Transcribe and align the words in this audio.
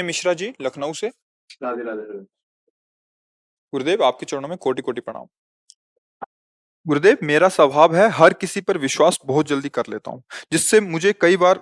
विनय 0.00 0.06
मिश्रा 0.06 0.32
जी 0.34 0.52
लखनऊ 0.60 0.92
से? 0.92 1.08
राधे 1.62 1.82
राधे 1.82 2.18
गुरुदेव 3.72 4.04
आपके 4.04 4.26
चरणों 4.26 4.48
में 4.48 4.58
कोटि 4.58 4.82
कोटि 4.82 5.00
प्रणाम। 5.00 5.26
गुरुदेव 6.86 7.16
मेरा 7.22 7.48
स्वभाव 7.48 7.96
है 7.96 8.08
हर 8.08 8.32
किसी 8.32 8.60
पर 8.60 8.78
विश्वास 8.78 9.18
बहुत 9.26 9.46
जल्दी 9.46 9.68
कर 9.68 9.82
लेता 9.88 10.10
हूँ 10.10 10.22
जिससे 10.52 10.80
मुझे 10.80 11.12
कई 11.20 11.36
बार 11.36 11.60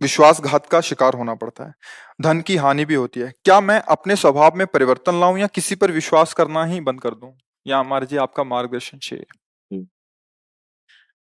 विश्वासघात 0.00 0.66
का 0.66 0.80
शिकार 0.80 1.14
होना 1.14 1.34
पड़ता 1.34 1.64
है। 1.64 1.74
धन 2.20 2.40
की 2.40 2.56
हानि 2.56 2.84
भी 2.84 2.94
होती 2.94 3.20
है। 3.20 3.32
क्या 3.44 3.60
मैं 3.60 3.80
अपने 3.80 4.16
स्वभाव 4.16 4.56
में 4.56 4.66
परिवर्तन 4.66 5.20
लाऊं 5.20 5.38
या 5.38 5.46
किसी 5.46 5.74
पर 5.74 5.90
विश्वास 5.90 6.34
करना 6.34 6.64
ही 6.64 6.80
बंद 6.80 7.00
कर 7.00 7.14
दूँ? 7.14 7.38
या 7.66 7.78
हमारे 7.78 8.06
जी 8.06 8.16
आपका 8.16 8.44
मार्गदर्शन 8.44 8.98
चाहिए। 8.98 9.26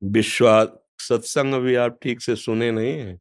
विश्वास 0.04 0.68
सत्संग 1.00 1.54
अभी 1.54 1.76
आप 1.76 2.00
ठीक 2.04 2.22
से 2.22 2.36
सुने 2.36 2.72
नहीं 2.72 2.94
है। 3.00 3.20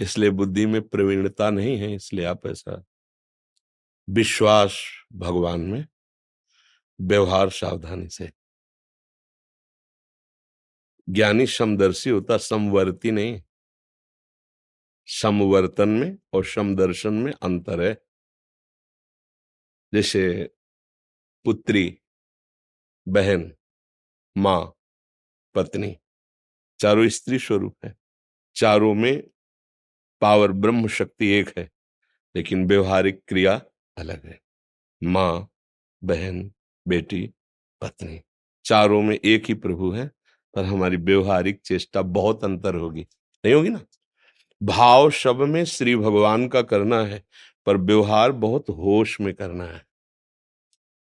इसलिए 0.00 0.30
बुद्धि 0.30 0.66
में 0.66 0.88
प्रवीणता 0.88 1.50
नहीं 1.50 1.78
है, 1.78 1.94
इसलिए 1.94 2.24
आप 2.24 2.46
ऐसा 2.46 2.84
विश्वास 4.08 4.82
भगवान 5.12 5.60
में 5.60 5.86
व्यवहार 7.00 7.50
सावधानी 7.50 8.08
से। 8.08 8.30
ज्ञानी 11.08 11.46
समदर्शी 11.46 12.10
होता, 12.10 12.36
समवर्ती 12.36 13.10
नहीं। 13.10 13.42
समवर्तन 15.06 15.88
में 15.88 16.18
और 16.32 16.44
समदर्शन 16.44 17.14
में 17.14 17.32
अंतर 17.32 17.80
है। 17.80 18.02
जैसे 19.94 20.50
पुत्री, 21.44 22.00
बहन, 23.08 23.52
माँ, 24.36 24.78
पत्नी, 25.54 25.98
चारों 26.80 27.08
स्त्री 27.08 27.38
स्वरूप 27.38 27.76
है। 27.84 27.96
चारों 28.54 28.94
में 28.94 29.30
पावर 30.20 30.52
ब्रह्म 30.52 30.88
शक्ति 30.88 31.26
एक 31.26 31.58
है, 31.58 31.70
लेकिन 32.36 32.66
व्यवहारिक 32.66 33.22
क्रिया 33.28 33.62
अलग 33.98 34.26
है। 34.26 34.40
माँ, 35.02 35.50
बहन, 36.04 36.52
बेटी, 36.88 37.34
पत्नी, 37.80 38.20
चारों 38.64 39.02
में 39.02 39.18
एक 39.24 39.44
ही 39.44 39.54
प्रभु 39.54 39.90
है, 39.90 40.10
पर 40.54 40.64
हमारी 40.64 40.96
व्यवहारिक 40.96 41.60
चेष्टा 41.60 42.02
बहुत 42.02 42.44
अंतर 42.44 42.74
होगी। 42.74 43.06
नहीं 43.44 43.54
होगी 43.54 43.68
ना? 43.68 43.80
भाव 44.62 45.10
शब्द 45.10 45.40
में 45.40 45.64
श्री 45.64 45.96
भगवान 45.96 46.48
का 46.48 46.62
करना 46.62 47.02
है, 47.02 47.24
पर 47.66 47.76
व्यवहार 47.76 48.32
बहुत 48.32 48.68
होश 48.70 49.20
में 49.20 49.34
करना 49.34 49.64
है। 49.64 49.86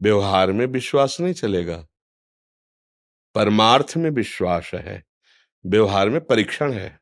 व्यवहार 0.03 0.53
में 0.53 0.67
विश्वास 0.67 1.21
नहीं 1.21 1.35
चलेगा। 1.35 1.87
परमार्थ 3.35 3.93
में 3.97 4.11
विश्वास 4.11 4.71
है। 4.75 5.05
व्यवहार 5.67 6.11
में 6.11 6.25
परीक्षण 6.25 6.73
है। 6.73 7.01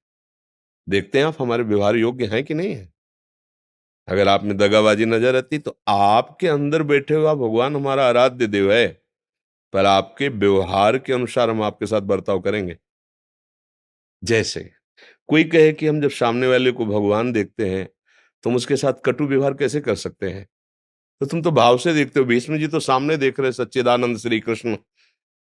देखते 0.86 1.18
हैं 1.18 1.24
आप 1.24 1.36
हमारे 1.40 1.62
व्यवहार 1.62 1.96
योग्य 1.96 2.26
हैं 2.26 2.42
कि 2.44 2.54
नहीं 2.54 2.74
है? 2.74 2.92
अगर 4.08 4.28
आप 4.28 4.44
में 4.44 4.56
दगाबाजी 4.56 5.04
नज़र 5.04 5.36
आती 5.36 5.58
तो 5.58 5.76
आपके 5.88 6.48
अंदर 6.48 6.82
बैठे 6.82 7.14
हुआ 7.14 7.34
भगवान 7.34 7.76
हमारा 7.76 8.06
आराध्य 8.08 8.46
देव 8.46 8.72
है। 8.72 8.86
पर 9.72 9.86
आपके 9.86 10.28
व्यवहार 10.28 10.98
के 10.98 11.12
अनुसार 11.12 11.50
हम 11.50 11.62
आपके 11.62 11.86
साथ 11.86 12.00
बर्ताव 12.00 12.40
करेंगे। 12.40 12.76
जैसे, 14.22 14.70
कोई 15.28 15.44
कहे 15.44 15.72
कि 15.72 15.86
हम 15.86 16.00
जब 16.00 16.10
सामने 16.10 16.46
वाले 16.46 16.72
को 16.72 16.86
भगवान 16.86 17.32
देखते 17.32 17.68
हैं 17.70 17.88
तुम 18.44 18.56
उसके 18.56 18.76
साथ 18.76 18.92
कटु 19.04 19.26
व्यवहार 19.26 19.54
कैसे 19.54 19.80
कर 19.80 19.94
सकते 19.94 20.30
हैं? 20.30 20.46
तो 21.20 21.26
तुम 21.26 21.42
तो 21.42 21.50
भाव 21.50 21.78
से 21.78 21.94
देखते 21.94 22.20
हो 22.20 22.26
भीष्म 22.26 22.58
जी 22.58 22.66
तो 22.66 22.80
सामने 22.80 23.16
देख 23.16 23.40
रहे 23.40 23.52
सच्चिदानंद 23.52 24.18
श्री 24.18 24.40
कृष्ण। 24.40 24.76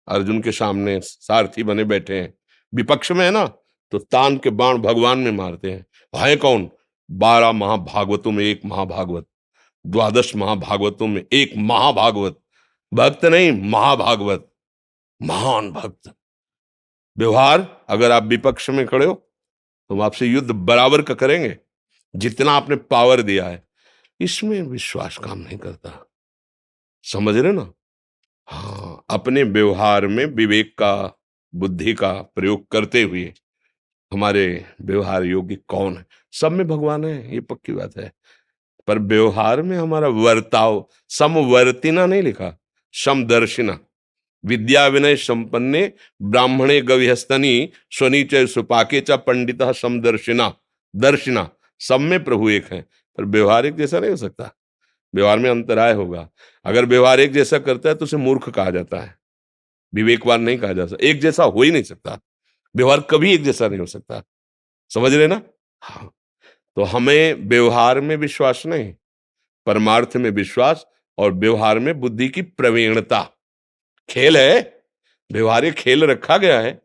अर्जुन 0.08 0.42
के 0.42 0.52
सामने 0.52 1.00
सारथी 1.02 1.64
बने 1.64 1.84
बैठे 1.84 2.20
हैं। 2.22 2.34
विपक्ष 2.74 3.12
में 3.12 3.26
है 3.26 3.32
ना? 3.32 3.46
तो 3.94 4.00
तान 4.00 4.38
के 4.38 4.50
बाण 4.50 4.78
भगवान 4.78 5.20
में 5.20 5.32
मारते 5.32 5.72
हैं। 5.72 5.86
है 6.14 6.36
कौन? 6.36 6.70
बारह 7.10 7.52
महाभागवतों 7.52 8.32
में 8.32 8.44
एक 8.44 8.62
महाभागवत, 8.66 9.26
द्वादश 9.86 10.36
महाभागवतों 10.36 11.08
में 11.08 11.22
एक 11.34 11.52
महाभागवत, 11.58 12.40
भक्त 12.92 13.26
नहीं, 13.26 13.52
महाभागवत, 13.72 14.50
महान 15.22 15.72
भक्त। 15.72 16.14
व्यवहार, 17.18 17.86
अगर 17.90 18.12
आप 18.12 18.24
विपक्ष 18.24 18.70
में 18.70 18.86
खड़े 18.88 19.06
हो 19.06 19.14
तो 19.90 19.96
हम 19.96 20.02
आपसे 20.02 20.26
युद्ध 20.26 20.52
बराबर 20.52 21.02
का 21.02 21.14
करेंगे, 21.14 21.58
जितना 22.14 22.52
आपने 22.52 22.76
पावर 22.76 23.22
दिया 23.22 23.48
है। 23.48 23.64
इसमें 24.20 24.62
विश्वास 24.62 25.18
काम 25.18 25.40
नहीं 25.40 25.58
करता। 25.58 25.92
समझ 27.04 27.36
रहे 27.38 27.52
ना? 27.52 27.72
हाँ 28.48 29.06
अपने 29.10 29.44
व्यवहार 29.44 30.08
में 30.08 30.26
विवेक 30.26 30.76
का, 30.78 31.20
बुद्धि 31.54 31.94
का 31.94 32.12
प्रयोग 32.14 32.68
करते 32.72 33.02
हुए 33.02 33.34
हमारे 34.14 34.66
व्यवहार 34.82 35.24
योग्य 35.24 35.58
कौन 35.68 35.98
है? 35.98 36.06
सब 36.32 36.52
में 36.52 36.68
भगवान 36.68 37.06
है, 37.06 37.34
ये 37.34 37.42
पक्की 37.42 37.74
बात 37.74 37.98
है। 37.98 38.12
पर 38.88 39.00
व्यवहार 39.00 39.62
में 39.62 39.78
हमारा 39.78 40.08
वर्ताव, 40.08 40.90
समवर्तिना 41.10 42.06
नहीं 42.06 42.22
लिखा, 42.22 42.60
समदर्शिना। 42.94 43.80
विद्या 44.46 44.88
विनय 44.88 45.16
संपन्ने, 45.16 45.94
ब्राह्मणे 46.22 46.82
गविहस्तनी 46.82 47.70
स्वनीचय 47.92 48.48
सुपाके 48.48 49.02
च 49.02 49.12
पंडित 49.12 49.64
समदर्शिना, 49.64 50.56
दर्शिना, 50.96 51.50
सब 51.80 52.00
में 52.00 52.24
प्रभु 52.24 52.50
एक 52.50 52.74
है। 52.74 52.82
पर 53.18 53.26
व्यवहार 53.26 53.66
एक 53.66 53.76
जैसा 53.76 54.00
नहीं 54.00 54.12
हो 54.12 54.18
सकता। 54.18 54.52
व्यवहार 55.16 55.40
में 55.40 55.50
अंतराय 55.50 55.94
होगा। 55.94 56.30
अगर 56.66 56.86
व्यवहार 56.86 57.20
एक 57.20 57.32
जैसा 57.32 57.60
करता 57.60 57.90
है 57.90 57.96
तो 57.96 58.06
उसे 58.06 58.18
मूर्ख 58.18 58.50
कहा 58.50 58.70
जाता 58.70 58.98
है। 58.98 59.18
विवेकवान 59.96 60.42
नहीं 60.42 60.58
कहा 60.58 60.74
जा 60.74 60.86
सकता। 60.86 61.08
एक 61.08 61.22
जैसा 61.22 61.44
हो 61.44 61.62
ही 61.62 61.72
नहीं 61.72 61.84
सकता। 61.84 62.20
व्यवहार 62.76 63.02
कभी 63.02 63.34
एक 63.34 63.44
जैसा 63.44 63.68
नहीं 63.68 63.80
हो 63.80 63.86
सकता। 63.86 64.24
समझ 64.92 65.14
रहे 65.14 65.28
ना? 65.28 65.42
हाँ। 65.82 66.12
तो 66.78 66.84
हमें 66.84 67.34
व्यवहार 67.50 68.00
में 68.02 68.16
विश्वास 68.16 68.66
नहीं, 68.66 68.94
परमार्थ 69.66 70.16
में 70.16 70.30
विश्वास 70.30 70.86
और 71.18 71.34
व्यवहार 71.34 71.80
में 71.80 72.00
बुद्धि 72.00 72.30
की 72.30 72.42
प्रवीणता। 72.42 73.24
खेल 74.10 74.38
है 74.38 74.84
व्यवहारिक 75.32 75.74
खेल 75.74 76.04
रखा 76.04 76.38
गया 76.38 76.60
है। 76.62 76.82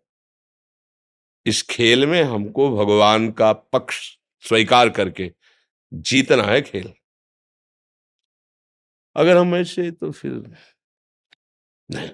इस 1.47 1.63
खेल 1.63 2.07
में 2.07 2.23
हमको 2.23 2.69
भगवान 2.77 3.31
का 3.31 3.53
पक्ष 3.53 4.17
स्वीकार 4.45 4.91
करके 4.91 5.31
जीतना 5.93 6.43
है 6.43 6.63
खेल। 6.63 6.93
अगर 9.17 9.37
हम 9.37 9.55
ऐसे 9.57 9.91
तो 9.91 10.11
फिर 10.13 10.33
नहीं। 11.89 12.09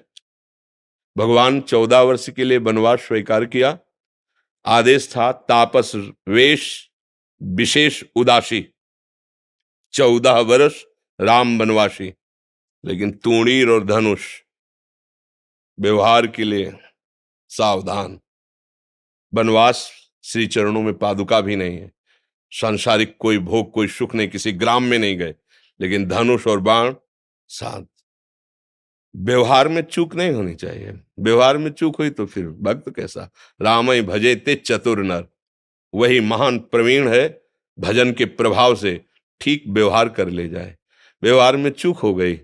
भगवान 1.17 1.61
चौदह 1.61 2.01
वर्ष 2.01 2.29
के 2.29 2.43
लिए 2.43 2.57
वनवास 2.57 2.99
स्वीकार 2.99 3.45
किया। 3.45 3.77
आदेश 4.65 5.07
था, 5.17 5.31
तापस 5.31 5.91
वेश, 6.27 6.89
विशेष 7.43 8.03
उदासी। 8.15 8.65
चौदह 9.93 10.39
वर्ष 10.39 10.83
राम 11.21 11.59
वनवासी, 11.59 12.13
लेकिन 12.85 13.11
तूणीर 13.11 13.69
और 13.69 13.85
धनुष 13.85 14.25
व्यवहार 15.79 16.27
के 16.27 16.43
लिए 16.43 16.71
सावधान। 17.49 18.19
वनवास 19.33 19.89
श्री 20.23 20.47
चरणों 20.47 20.81
में 20.81 20.93
पादुका 20.93 21.41
भी 21.41 21.55
नहीं 21.55 21.77
है। 21.77 21.91
सांसारिक 22.51 23.15
कोई 23.19 23.37
भोग, 23.37 23.71
कोई 23.71 23.87
सुख 23.87 24.15
नहीं, 24.15 24.27
किसी 24.27 24.51
ग्राम 24.51 24.83
में 24.83 24.97
नहीं 24.99 25.17
गए, 25.17 25.35
लेकिन 25.79 26.05
धनुष 26.05 26.47
और 26.47 26.59
बाण 26.59 26.93
साथ 27.47 27.81
व्यवहार 29.15 29.67
में 29.67 29.81
चूक 29.81 30.15
नहीं 30.15 30.31
होनी 30.31 30.53
चाहिए। 30.55 30.93
व्यवहार 31.19 31.57
में 31.57 31.71
चूक 31.71 31.95
हुई 31.95 32.09
तो 32.09 32.25
फिर 32.25 32.47
भक्त 32.47 32.89
कैसा? 32.95 33.29
राम 33.61 33.91
ही 33.91 34.01
भजे 34.01 34.35
ते 34.35 34.55
चतुर 34.55 35.03
नर। 35.03 35.25
वही 35.93 36.19
महान 36.19 36.59
प्रवीण 36.59 37.07
है, 37.07 37.41
भजन 37.79 38.11
के 38.13 38.25
प्रभाव 38.25 38.75
से 38.75 38.99
ठीक 39.41 39.63
व्यवहार 39.67 40.09
कर 40.09 40.29
ले 40.29 40.47
जाए। 40.49 40.75
व्यवहार 41.23 41.57
में 41.57 41.69
चूक 41.69 41.97
हो 41.97 42.13
गई 42.15 42.35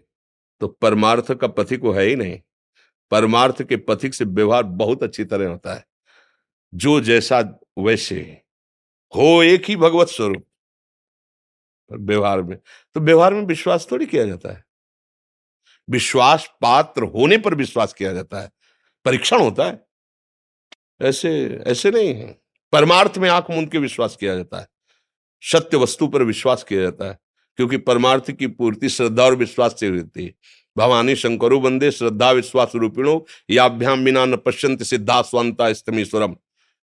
तो 0.62 0.68
परमार्थ 0.68 1.32
का 1.34 1.48
पथिक 1.48 1.84
वो 1.84 1.92
है 1.92 2.06
ही 2.06 2.16
नहीं। 2.16 2.40
परमार्थ 3.12 3.62
के 3.64 3.78
पथिक 3.78 4.14
से 4.14 4.26
व्यवहार 4.26 4.64
बहुत 4.64 5.04
अच्छी 5.04 5.24
तरह 5.26 5.48
होता 5.48 5.74
है। 5.74 5.86
जो 6.74 7.00
जैसा 7.02 7.40
वैसे 7.80 8.20
हो 9.14 9.44
एक 9.44 9.66
ही 9.66 9.76
भगवत 9.76 10.08
स्वरूप। 10.08 10.46
व्यवहार 11.92 12.42
में 12.42 12.58
तो 12.96 13.00
व्यवहार 13.00 13.34
में 13.34 13.42
विश्वास 13.42 13.88
थोड़ी 13.92 14.06
किया 14.06 14.26
जाता 14.26 14.52
है। 14.52 14.64
विश्वास 15.90 16.50
पात्र 16.62 17.04
होने 17.04 17.38
पर 17.38 17.56
विश्वास 17.56 17.94
किया 17.94 18.14
जाता 18.14 18.42
है। 18.42 18.52
परीक्षण 19.06 19.40
होता 19.40 19.66
है। 19.66 19.86
ऐसे 21.02 21.60
ऐसे 21.68 21.92
नहीं 21.92 22.14
है। 22.16 22.42
परमार्थ 22.72 23.18
में 23.18 23.30
आँख 23.30 23.46
मूंद 23.52 23.72
के 23.72 23.78
विश्वास 23.78 24.16
किया 24.16 24.36
जाता 24.36 24.60
है। 24.60 24.68
सत्य 25.42 25.78
वस्तु 25.78 26.08
पर 26.08 26.24
विश्वास 26.24 26.64
किया 26.64 26.82
जाता 26.82 27.06
है, 27.06 27.20
क्योंकि 27.56 27.78
परमार्थ 27.78 28.32
की 28.32 28.48
पूर्ति 28.48 28.90
श्रद्धा 28.90 29.24
और 29.24 29.36
विश्वास 29.36 29.76
से 29.80 29.88
होती 29.88 30.26
है। 30.26 30.34
भवानी 30.78 31.16
शंकरो 31.16 31.60
बंदे 31.60 31.92
श्रद्धा 31.92 32.32
विश्वास 32.32 32.72
रूपिणो 32.76 33.26
याभ्याम 33.50 34.06
बिना 34.06 34.26
न 34.26 34.36
पश्यंत 34.36 34.84
सिद्धा 34.84 35.22
स्वंता 35.22 35.74
स्तमीश्वरम 35.74 36.36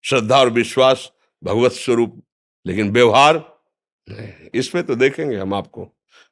श्रद्धा 0.05 0.39
और 0.39 0.49
विश्वास 0.49 1.11
भगवत 1.43 1.71
स्वरूप, 1.71 2.23
लेकिन 2.65 2.91
व्यवहार, 2.91 3.59
इसमें 4.55 4.85
तो 4.85 4.95
देखेंगे 4.95 5.35
हम 5.35 5.53
आपको। 5.53 5.85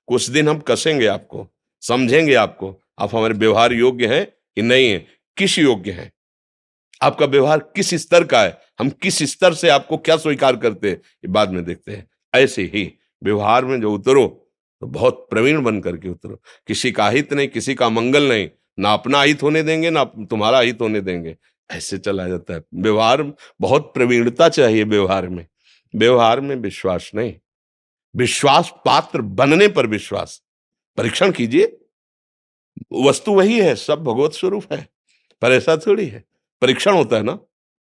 कुछ 0.07 0.29
दिन 0.29 0.49
हम 0.49 0.59
कसेंगे 0.59 1.05
आपको। 1.05 1.49
समझेंगे 1.87 2.33
आपको। 2.33 2.81
आप 2.99 3.15
हमारे 3.15 3.33
व्यवहार 3.33 3.73
योग्य 3.73 4.07
हैं 4.07 4.25
कि 4.25 4.61
नहीं 4.61 4.89
है? 4.89 5.07
किस 5.37 5.59
योग्य 5.59 5.91
है? 5.91 6.11
आपका 7.01 7.25
व्यवहार 7.25 7.59
किस 7.59 7.89
स्तर 7.95 8.23
का 8.23 8.41
है? 8.41 8.61
हम 8.79 8.89
किस 8.89 9.23
स्तर 9.23 9.53
से 9.53 9.69
आपको 9.69 9.97
क्या 9.97 10.17
स्वीकार 10.17 10.55
करते 10.55 10.89
हैं? 10.89 10.97
ये 10.97 11.27
बाद 11.27 11.49
में 11.49 11.63
देखते 11.65 11.91
हैं। 11.91 12.07
ऐसे 12.33 12.63
ही 12.63 12.93
व्यवहार 13.23 13.65
में 13.65 13.81
जो 13.81 13.93
उतरो 13.93 14.39
तो 14.81 14.87
बहुत 14.87 15.27
प्रवीण 15.29 15.61
बन 15.63 15.81
करके 15.81 16.09
उतरो। 16.09 16.41
किसी 16.67 16.91
का 16.91 17.09
हित 17.09 17.33
नहीं, 17.33 17.47
किसी 17.47 17.75
का 17.75 17.89
मंगल 17.89 18.29
नहीं। 18.29 18.49
ना 18.79 18.93
अपना 18.93 19.21
हित 19.21 19.43
होने 19.43 19.63
देंगे, 19.63 19.89
ना 19.89 20.03
तुम्हारा 20.03 20.59
हित 20.59 20.81
होने 20.81 21.01
देंगे। 21.01 21.37
ऐसे 21.71 21.97
चला 21.97 22.27
जाता 22.27 22.53
है। 22.53 22.63
व्यवहार, 22.73 23.33
बहुत 23.61 23.91
प्रवीणता 23.93 24.49
चाहिए 24.49 24.83
व्यवहार 24.83 25.27
में। 25.27 25.47
व्यवहार 25.95 26.39
में 26.39 26.55
विश्वास 26.55 27.11
नहीं। 27.15 27.33
विश्वास 28.15 28.73
पात्र 28.85 29.21
बनने 29.21 29.67
पर 29.67 29.87
विश्वास। 29.87 30.41
परीक्षण 30.97 31.31
कीजिए। 31.31 31.77
वस्तु 33.03 33.33
वही 33.33 33.59
है, 33.59 33.75
सब 33.75 34.03
भगवत 34.03 34.33
स्वरूप 34.33 34.73
है, 34.73 34.87
पर 35.41 35.51
ऐसा 35.51 35.75
थोड़ी 35.77 36.05
है। 36.05 36.23
परीक्षण 36.61 36.93
होता 36.93 37.17
है 37.17 37.23
ना। 37.23 37.37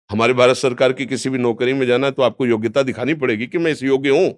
हमारे 0.10 0.34
भारत 0.34 0.56
सरकार 0.56 0.94
की 0.94 1.06
किसी 1.06 1.30
भी 1.30 1.38
नौकरी 1.38 1.74
में 1.74 1.86
जाना 1.88 2.08
है 2.08 2.14
तो 2.14 2.22
आपको 2.22 2.46
योग्यता 2.46 2.82
दिखानी 2.84 3.14
पड़ेगी 3.14 3.48
कि 3.48 3.58
मैं 3.58 3.72
इस 3.72 3.84
योग्य 3.84 4.10
हूँ। 4.10 4.30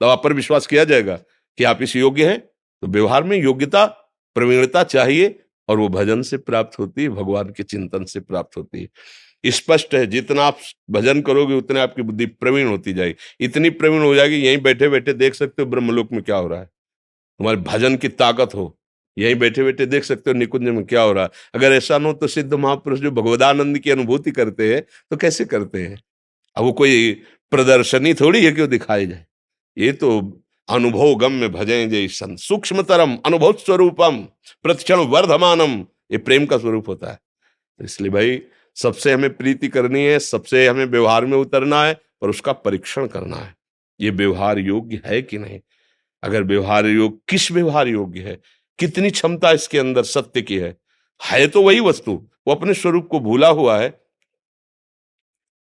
तब 0.00 0.06
आप 0.06 0.22
पर 0.24 0.32
विश्वास 0.32 0.66
किया 0.66 0.84
जाएगा 0.84 1.16
कि 1.58 1.64
आप 1.64 1.82
इस 1.82 1.94
योग्य 1.96 2.28
हैं। 2.28 2.38
तो 2.38 2.86
व्यवहार 2.86 3.24
में 3.24 3.36
योग्यता, 3.38 3.84
प्रवीणता 4.36 4.82
चाहिए 4.84 5.38
और 5.68 5.78
वो 5.78 5.88
भजन 5.88 6.22
से 6.22 6.36
प्राप्त 6.38 6.78
होती 6.78 7.02
है, 7.02 7.08
भगवान 7.08 7.52
के 7.52 7.62
चिंतन 7.62 8.04
से 8.04 8.20
प्राप्त 8.20 8.56
होती 8.56 8.80
है। 8.80 9.50
स्पष्ट 9.50 9.94
है, 9.94 10.06
जितना 10.06 10.42
आप 10.42 10.58
भजन 10.90 11.20
करोगे, 11.22 11.54
उतने 11.54 11.80
आपकी 11.80 12.02
बुद्धि 12.02 12.26
प्रवीण 12.26 12.68
होती 12.68 12.92
जाएगी। 12.92 13.44
इतनी 13.44 13.70
प्रवीण 13.72 14.02
हो 14.02 14.14
जाएगी, 14.14 14.36
यहीं 14.36 14.58
बैठे 14.58 14.88
बैठे 14.88 15.12
देख 15.14 15.34
सकते 15.34 15.62
हो 15.62 15.68
ब्रह्मलोक 15.68 16.12
में 16.12 16.22
क्या 16.22 16.36
हो 16.36 16.48
रहा 16.48 16.60
है। 16.60 16.68
तुम्हारे 17.40 17.60
भजन 17.60 17.96
की 17.96 18.08
ताकत 18.10 18.54
हो। 18.54 18.76
यहीं 19.16 19.34
बैठे 19.34 19.62
बैठे 19.62 19.84
देख 19.86 20.04
सकते 20.04 20.30
हो 20.30 20.36
निकुंज 20.36 20.62
में 20.62 20.84
क्या 20.84 21.02
हो 21.02 21.12
रहा 21.12 21.24
है। 21.24 21.30
अगर 21.54 21.72
ऐसा 21.72 21.98
न 21.98 22.04
हो 22.04 22.12
तो 22.12 22.26
सिद्ध 22.26 22.52
महापुरुष 22.54 23.00
जो 23.00 23.10
भगवदानंद 23.10 23.78
की 23.78 23.90
अनुभूति 23.90 24.30
करते 24.30 24.74
हैं 24.74 24.82
तो 25.10 25.16
कैसे 25.16 25.44
करते 25.44 25.82
हैं? 25.82 25.98
अब 26.56 26.64
वो 26.64 26.72
कोई 26.72 27.12
प्रदर्शनी 27.52 28.12
थोड़ी 28.14 28.44
है 28.44 28.52
कि 28.52 28.60
वो 28.60 28.66
दिखाई 28.66 29.06
जाए। 29.06 29.24
ये 29.76 29.92
तो 29.92 30.42
अनुभव 30.68 31.14
गम्य 31.14 31.48
भजे 31.48 31.86
जय 31.86 32.08
सन 32.08 32.36
सूक्ष्मतरम, 32.36 33.16
अनुभव 33.26 33.52
स्वरूपम, 33.52 34.18
प्रतिक्षण 34.62 34.98
वर्धमानम, 35.06 35.80
ये 36.12 36.18
प्रेम 36.18 36.46
का 36.46 36.58
स्वरूप 36.58 36.88
होता 36.88 37.10
है। 37.10 37.18
तो 37.80 37.84
इसलिए 37.84 38.10
भाई, 38.10 38.40
सबसे 38.76 39.12
हमें 39.12 39.36
प्रीति 39.36 39.68
करनी 39.68 40.04
है, 40.04 40.18
सबसे 40.18 40.66
हमें 40.66 40.84
व्यवहार 40.84 41.26
में 41.26 41.36
उतरना 41.38 41.84
है 41.84 42.00
और 42.22 42.30
उसका 42.30 42.52
परीक्षण 42.52 43.06
करना 43.06 43.36
है। 43.36 43.54
ये 44.00 44.10
व्यवहार 44.10 44.58
योग्य 44.58 45.00
है 45.06 45.22
कि 45.22 45.38
नहीं? 45.38 45.60
अगर 46.22 46.42
व्यवहार 46.42 46.86
योग 46.86 47.20
किस 47.28 47.50
व्यवहार 47.52 47.88
योग्य 47.88 48.20
है? 48.20 48.40
कितनी 48.78 49.10
क्षमता 49.10 49.50
इसके 49.50 49.78
अंदर 49.78 50.02
सत्य 50.02 50.42
की 50.42 50.56
है? 50.56 50.76
है 51.20 51.46
तो 51.48 51.62
वही 51.62 51.80
वस्तु 51.80 52.12
वो 52.48 52.54
अपने 52.54 52.74
स्वरूप 52.74 53.08
को 53.10 53.20
भूला 53.20 53.48
हुआ 53.48 53.78
है। 53.78 53.88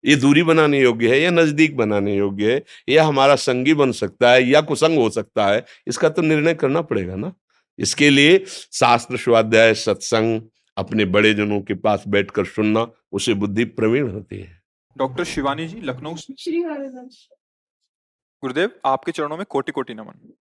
ये 0.05 0.17
दूरी 0.17 0.43
बनाने 0.43 0.81
योग्य 0.81 1.11
है 1.11 1.21
या 1.21 1.31
नज़दीक 1.31 1.77
बनाने 1.77 2.17
योग्य 2.17 2.53
है 2.53 2.63
या 2.89 3.05
हमारा 3.05 3.37
संगी 3.37 3.75
बन 3.75 3.93
सकता 3.93 4.31
है 4.33 4.43
या 4.43 4.61
कुसंग 4.61 4.99
हो 4.99 5.09
सकता 5.11 5.47
है 5.47 5.65
इसका 5.87 6.09
तो 6.09 6.23
निर्णय 6.23 6.55
करना 6.55 6.83
पड़ेगा 6.83 7.17
ना? 7.17 7.33
इसके 7.79 8.11
लिए 8.11 8.39
शास्त्र 8.73 9.17
स्वाध्याय 9.17 9.75
सत्संग 9.75 10.41
अपने 10.77 11.05
बड़े 11.05 11.35
जनों 11.35 11.61
के 11.61 11.75
पास 11.75 12.05
बैठकर 12.09 12.45
सुनना 12.45 12.87
उसे 13.13 13.35
बुद्धि 13.35 13.65
प्रवीण 13.65 14.11
होती 14.11 14.41
है। 14.41 14.63
डॉक्टर 14.97 15.25
शिवानी 15.25 15.67
जी 15.69 15.81
लखनऊ 15.81 16.17
से? 16.17 16.33
गुरुदेव 18.43 18.71
आपके 18.85 19.13
चरणों 19.13 19.37
में 19.37 19.47
कोटि 19.49 19.73
कोटि 19.73 19.95
नमन। 19.95 20.33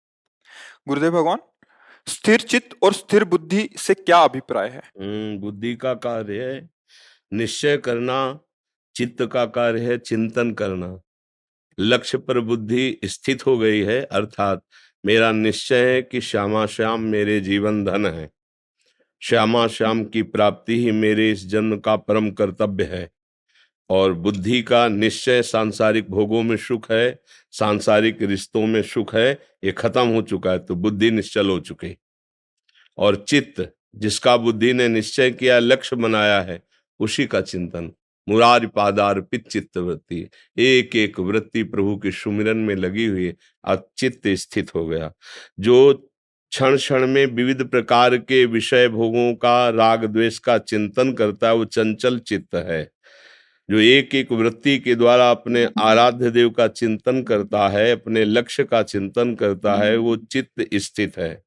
गुरुदेव 0.87 1.11
भगवान 1.11 1.37
स्थिर 2.07 2.39
चित्त 2.39 2.69
और 2.83 2.93
स्थिर 2.93 3.23
बुद्धि 3.23 3.69
से 3.77 3.93
क्या 3.93 4.17
अभिप्राय 4.17 4.69
है? 4.69 4.81
हम्म, 4.99 5.37
बुद्धि 5.39 5.75
का 5.75 5.93
कार्य 5.93 6.43
है 6.43 6.69
निश्चय 7.33 7.77
करना 7.77 8.39
चित्त 8.95 9.25
का 9.25 9.45
कार्य 9.45 9.79
है 9.79 9.97
चिंतन 9.97 10.51
करना। 10.51 10.99
लक्ष्य 11.79 12.17
पर 12.17 12.39
बुद्धि 12.39 12.99
स्थित 13.05 13.45
हो 13.45 13.57
गई 13.57 13.83
है 13.83 14.01
अर्थात 14.03 14.61
मेरा 15.05 15.31
निश्चय 15.31 15.93
है 15.93 16.01
कि 16.01 16.21
श्यामा 16.21 16.65
श्याम 16.65 17.01
मेरे 17.01 17.39
जीवन 17.39 17.85
धन 17.85 18.05
है। 18.05 18.29
श्यामा 19.21 19.67
श्याम 19.67 20.05
की 20.05 20.23
प्राप्ति 20.23 20.79
ही 20.79 20.91
मेरे 20.91 21.31
इस 21.31 21.47
जन्म 21.47 21.77
का 21.77 21.95
परम 21.95 22.31
कर्तव्य 22.31 22.83
है। 22.83 23.09
और 23.89 24.13
बुद्धि 24.13 24.61
का 24.61 24.87
निश्चय 24.87 25.41
सांसारिक 25.41 26.09
भोगों 26.09 26.43
में 26.43 26.57
सुख 26.57 26.91
है, 26.91 27.19
सांसारिक 27.51 28.21
रिश्तों 28.21 28.67
में 28.67 28.81
सुख 28.83 29.15
है, 29.15 29.31
ये 29.63 29.71
खत्म 29.71 30.07
हो 30.07 30.21
चुका 30.21 30.51
है 30.51 30.59
तो 30.59 30.75
बुद्धि 30.75 31.11
निश्चल 31.11 31.49
हो 31.49 31.59
चुकी। 31.59 31.97
और 32.97 33.15
चित्त, 33.27 33.75
जिसका 33.95 34.37
बुद्धि 34.37 34.73
ने 34.73 34.87
निश्चय 34.87 35.31
किया, 35.31 35.59
लक्ष्य 35.59 35.95
बनाया 35.95 36.41
है, 36.41 36.61
उसी 36.99 37.25
का 37.25 37.41
चिंतन। 37.41 37.91
मुरार 38.29 38.67
पादार्पित 38.67 39.47
चित्त 39.47 39.77
वृत्ति 39.77 40.29
एक 40.57 40.95
एक 40.95 41.19
वृत्ति 41.19 41.63
प्रभु 41.63 41.97
के 41.97 42.11
सुमिरन 42.11 42.57
में 42.57 42.75
लगी 42.75 43.05
हुई, 43.05 43.33
अब 43.65 43.89
चित्त 43.97 44.27
स्थित 44.27 44.75
हो 44.75 44.87
गया। 44.87 45.13
जो 45.59 45.93
क्षण 46.51 46.77
क्षण 46.77 47.07
में 47.07 47.25
विविध 47.25 47.63
प्रकार 47.63 48.17
के 48.17 48.45
विषय 48.45 48.87
भोगों 48.87 49.33
का 49.35 49.69
राग 49.69 50.05
द्वेष 50.05 50.39
का 50.39 50.57
चिंतन 50.57 51.13
करता 51.13 51.47
है, 51.47 51.55
वो 51.55 51.65
चंचल 51.65 52.19
चित्त 52.19 52.55
है। 52.55 52.91
जो 53.71 53.79
एक 53.79 54.15
एक 54.15 54.31
वृत्ति 54.31 54.79
के 54.79 54.95
द्वारा 54.95 55.31
अपने 55.31 55.67
आराध्य 55.81 56.31
देव 56.31 56.49
का 56.49 56.67
चिंतन 56.67 57.23
करता 57.23 57.69
है, 57.69 57.91
अपने 57.91 58.25
लक्ष्य 58.25 58.63
का 58.63 58.83
चिंतन 58.83 59.35
करता 59.35 59.75
है, 59.75 59.97
वो 59.97 60.15
चित्त 60.15 60.67
स्थित 60.73 61.17
है। 61.17 61.43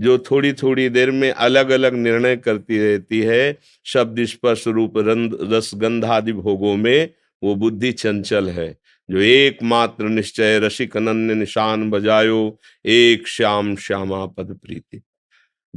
जो 0.00 0.18
थोड़ी 0.18 0.52
थोड़ी 0.52 0.88
देर 0.88 1.10
में 1.10 1.30
अलग 1.30 1.70
अलग 1.70 1.94
निर्णय 1.94 2.36
करती 2.36 2.78
रहती 2.78 3.20
है, 3.20 3.58
शब्द 3.86 4.24
स्पर्श 4.24 4.68
रूप 4.68 4.92
रंद 4.96 5.38
रसगंध 5.42 6.04
आदि 6.04 6.32
भोगों 6.32 6.76
में, 6.76 7.10
वो 7.42 7.54
बुद्धि 7.54 7.92
चंचल 7.92 8.48
है। 8.48 8.78
जो 9.10 9.18
एकमात्र 9.18 10.04
निश्चय, 10.04 10.58
रसिक, 10.58 10.96
अनन्य, 10.96 11.34
निशान 11.34 11.90
बजायो, 11.90 12.58
एक 12.86 13.28
श्याम, 13.28 13.76
श्यामा 13.76 14.26
पद 14.26 14.58
प्रीति। 14.66 15.02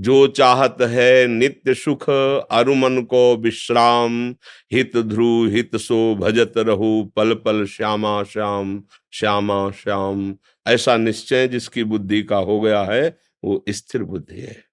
जो 0.01 0.27
चाहत 0.27 0.77
है 0.81 1.27
नित्य 1.27 1.74
सुख 1.74 2.10
अरुमन 2.10 3.01
को 3.03 3.36
विश्राम। 3.38 4.36
हित 4.72 4.98
ध्रुव 4.98 5.48
हित 5.48 5.75
सो 5.75 6.15
भजत 6.15 6.53
रहु 6.58 7.03
पल 7.15 7.34
पल 7.36 7.65
श्यामा 7.65 8.24
श्याम 8.24 8.81
श्यामा 9.12 9.70
श्याम। 9.72 10.36
ऐसा 10.65 10.98
निश्चय 10.98 11.48
जिसकी 11.48 11.84
बुद्धि 11.84 12.24
का 12.24 12.38
हो 12.38 12.60
गया 12.62 12.84
है 12.84 13.08
वो 13.43 13.63
स्थिर 13.70 14.03
बुद्धि 14.03 14.39
है। 14.39 14.63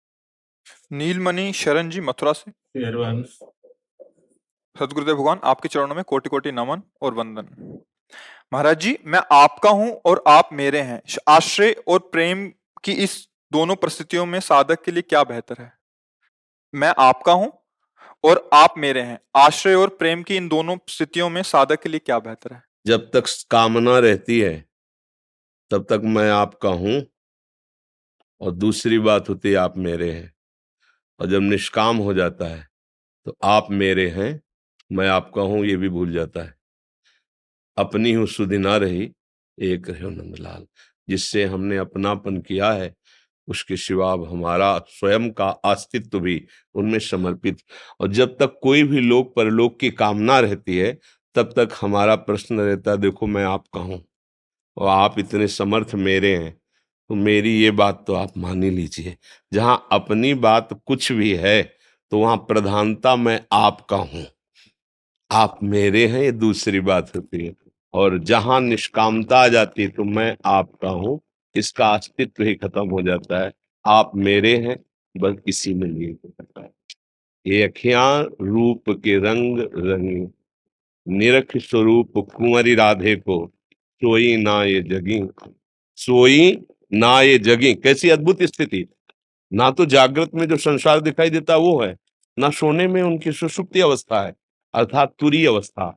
नीलमणि 0.92 1.52
शरण 1.52 1.90
जी 1.90 2.00
मथुरा 2.00 2.32
से। 2.32 2.50
सदगुरुदेव 4.76 5.14
भगवान 5.16 5.40
आपके 5.44 5.68
चरणों 5.68 5.94
में 5.94 6.04
कोटि 6.04 6.28
कोटि 6.28 6.52
नमन 6.52 6.82
और 7.02 7.14
वंदन। 7.14 7.78
महाराज 8.52 8.80
जी 8.80 8.97
मैं 9.04 9.20
आपका 9.32 9.70
हूँ 9.70 9.90
और 10.06 10.23
आप 10.28 10.49
मेरे 10.52 10.80
हैं। 10.80 11.00
आश्रय 11.28 11.75
और 11.88 11.99
प्रेम 12.12 12.47
की 12.85 12.92
इस 12.92 13.27
दोनों 13.52 13.75
परिस्थितियों 13.76 14.25
में 14.26 14.38
साधक 14.40 14.83
के 14.85 14.93
लिए 14.93 15.02
क्या 15.02 15.23
बेहतर 15.25 15.62
है? 15.62 15.73
मैं 16.75 16.93
आपका 16.99 17.33
हूँ 17.33 17.52
और 18.25 18.49
आप 18.55 18.75
मेरे 18.78 19.02
हैं। 19.02 19.19
आश्रय 19.37 19.75
और 19.75 19.88
प्रेम 19.88 20.23
की 20.23 20.37
इन 20.37 20.49
दोनों 20.49 20.76
स्थितियों 20.88 21.28
में 21.31 21.43
साधक 21.43 21.83
के 21.83 21.88
लिए 21.88 22.00
क्या 22.00 22.19
बेहतर 22.19 22.52
है? 22.55 22.62
जब 22.87 23.11
तक 23.14 23.25
कामना 23.50 23.99
रहती 23.99 24.40
है, 24.40 24.64
तब 25.71 25.87
तक 25.90 26.00
मैं 26.07 26.31
आपका 26.31 26.69
हूँ 26.71 27.02
और 28.40 28.50
दूसरी 28.52 28.99
बात 28.99 29.28
होती 29.28 29.49
है, 29.49 29.55
आप 29.55 29.76
मेरे 29.78 30.11
हैं। 30.12 30.33
और 31.21 31.26
जब 31.26 31.43
निष्काम 31.43 31.97
हो 31.99 32.14
जाता 32.14 32.47
है 32.47 32.67
तो 33.26 33.37
आप 33.45 33.67
मेरे 33.73 34.09
हैं, 34.11 34.40
मैं 34.90 35.09
आपका 35.09 35.43
हूँ, 35.43 35.64
ये 35.67 35.76
भी 35.76 35.88
भूल 35.88 36.12
जाता 36.12 36.43
है। 36.43 36.55
अपनी 37.76 38.12
हूँ 38.12 38.26
सुधि 38.26 38.59
ना 38.59 38.76
रही, 38.76 39.12
एक 39.59 39.88
रहे 39.90 40.11
नंदलाल, 40.11 40.67
जिससे 41.09 41.45
हमने 41.45 41.76
अपनापन 41.78 42.40
किया 42.40 42.73
है 42.73 42.95
उसके 43.49 43.76
सिवा 43.78 44.12
हमारा 44.31 44.76
स्वयं 44.90 45.31
का 45.33 45.49
अस्तित्व 45.67 46.21
भी 46.21 46.40
उनमें 46.75 46.99
समर्पित। 47.00 47.59
और 48.00 48.12
जब 48.12 48.37
तक 48.38 48.59
कोई 48.62 48.83
भी 48.85 49.00
लोक 49.00 49.35
परलोक 49.37 49.78
की 49.81 49.90
कामना 49.93 50.38
रहती 50.40 50.76
है, 50.78 50.93
तब 51.37 51.52
तक 51.57 51.76
हमारा 51.81 52.14
प्रश्न 52.19 52.61
रहता 52.61 52.90
है, 52.90 52.97
देखो, 52.99 53.26
मैं 53.26 53.45
आपका 53.47 53.81
हूँ? 53.81 54.02
और 54.76 54.88
आप 54.88 55.19
इतने 55.19 55.49
समर्थ 55.49 55.95
मेरे 55.97 56.37
हैं 56.37 56.57
तो 57.11 57.14
मेरी 57.17 57.50
ये 57.55 57.71
बात 57.73 58.05
तो 58.07 58.14
आप 58.14 58.33
मान 58.38 58.62
ही 58.62 58.71
लीजिए। 58.71 59.17
जहाँ 59.52 59.88
अपनी 59.93 60.33
बात 60.37 60.69
कुछ 60.87 61.11
भी 61.12 61.35
है 61.37 61.62
तो 62.12 62.19
वहाँ 62.19 62.37
प्रधानता 62.38 63.14
मैं 63.17 63.40
आपका 63.52 63.97
हूँ। 63.99 64.25
आप 65.31 65.59
मेरे 65.64 66.07
हैं, 66.07 66.23
ये 66.23 66.33
दूसरी 66.33 66.81
बात 66.83 67.11
होती 67.17 67.45
है। 67.47 67.55
और 67.95 68.19
जहाँ 68.21 68.61
निष्कामता 68.61 69.38
आ 69.38 69.49
जाती 69.49 69.83
है 69.83 69.88
तो 69.88 70.05
मैं 70.07 70.37
आपका 70.47 70.90
हूँ। 70.90 71.21
इसका 71.59 71.88
अस्तित्व 71.88 72.43
ही 72.45 72.55
खत्म 72.55 72.88
हो 72.91 73.03
जाता 73.03 73.45
है। 73.45 73.53
आप 73.85 74.12
मेरे 74.17 74.57
हैं, 74.57 74.77
बस 75.15 75.37
इसी 75.49 75.75
में 75.75 75.88
लिए 75.88 76.17
ये 77.47 77.62
अखियाँ 77.62 78.23
रूप 78.43 78.91
के 78.91 79.17
रंग 79.19 79.59
रंगी, 79.61 80.27
निरख 81.07 81.57
स्वरूप 81.57 82.12
कुंवरी 82.35 82.75
राधे 82.75 83.15
को, 83.17 83.47
सोई 84.03 84.37
ना 84.37 84.62
ये 84.65 84.81
जगी, 84.83 85.21
सोई 85.99 86.59
ना 86.93 87.21
ये 87.23 87.38
जगी। 87.38 87.75
कैसी 87.75 88.09
अद्भुत 88.09 88.43
स्थिति। 88.43 88.87
ना 89.53 89.71
तो 89.71 89.87
जागृत 89.87 90.35
में 90.35 90.47
जो 90.49 90.57
संसार 90.57 91.00
दिखाई 91.00 91.31
देता 91.31 91.57
वो 91.57 91.81
है, 91.83 91.97
ना 92.38 92.50
सोने 92.50 92.87
में 92.87 93.03
उनकी 93.03 93.33
सुषुप्ति 93.33 93.81
अवस्था 93.81 94.23
है, 94.27 94.35
अर्थात 94.75 95.15
तुरी 95.19 95.45
अवस्था। 95.47 95.97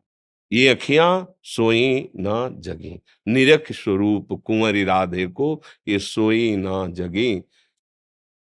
ये 0.53 0.67
अखियाँ 0.67 1.36
सोई 1.43 2.10
ना 2.15 2.50
जगी। 2.50 3.00
निरख 3.27 3.72
स्वरूप 3.72 4.27
कुंवरी 4.46 4.84
राधे 4.84 5.27
को 5.27 5.62
ये 5.88 6.00
सोई 6.00 6.55
ना 6.55 6.88
जगी। 6.88 7.41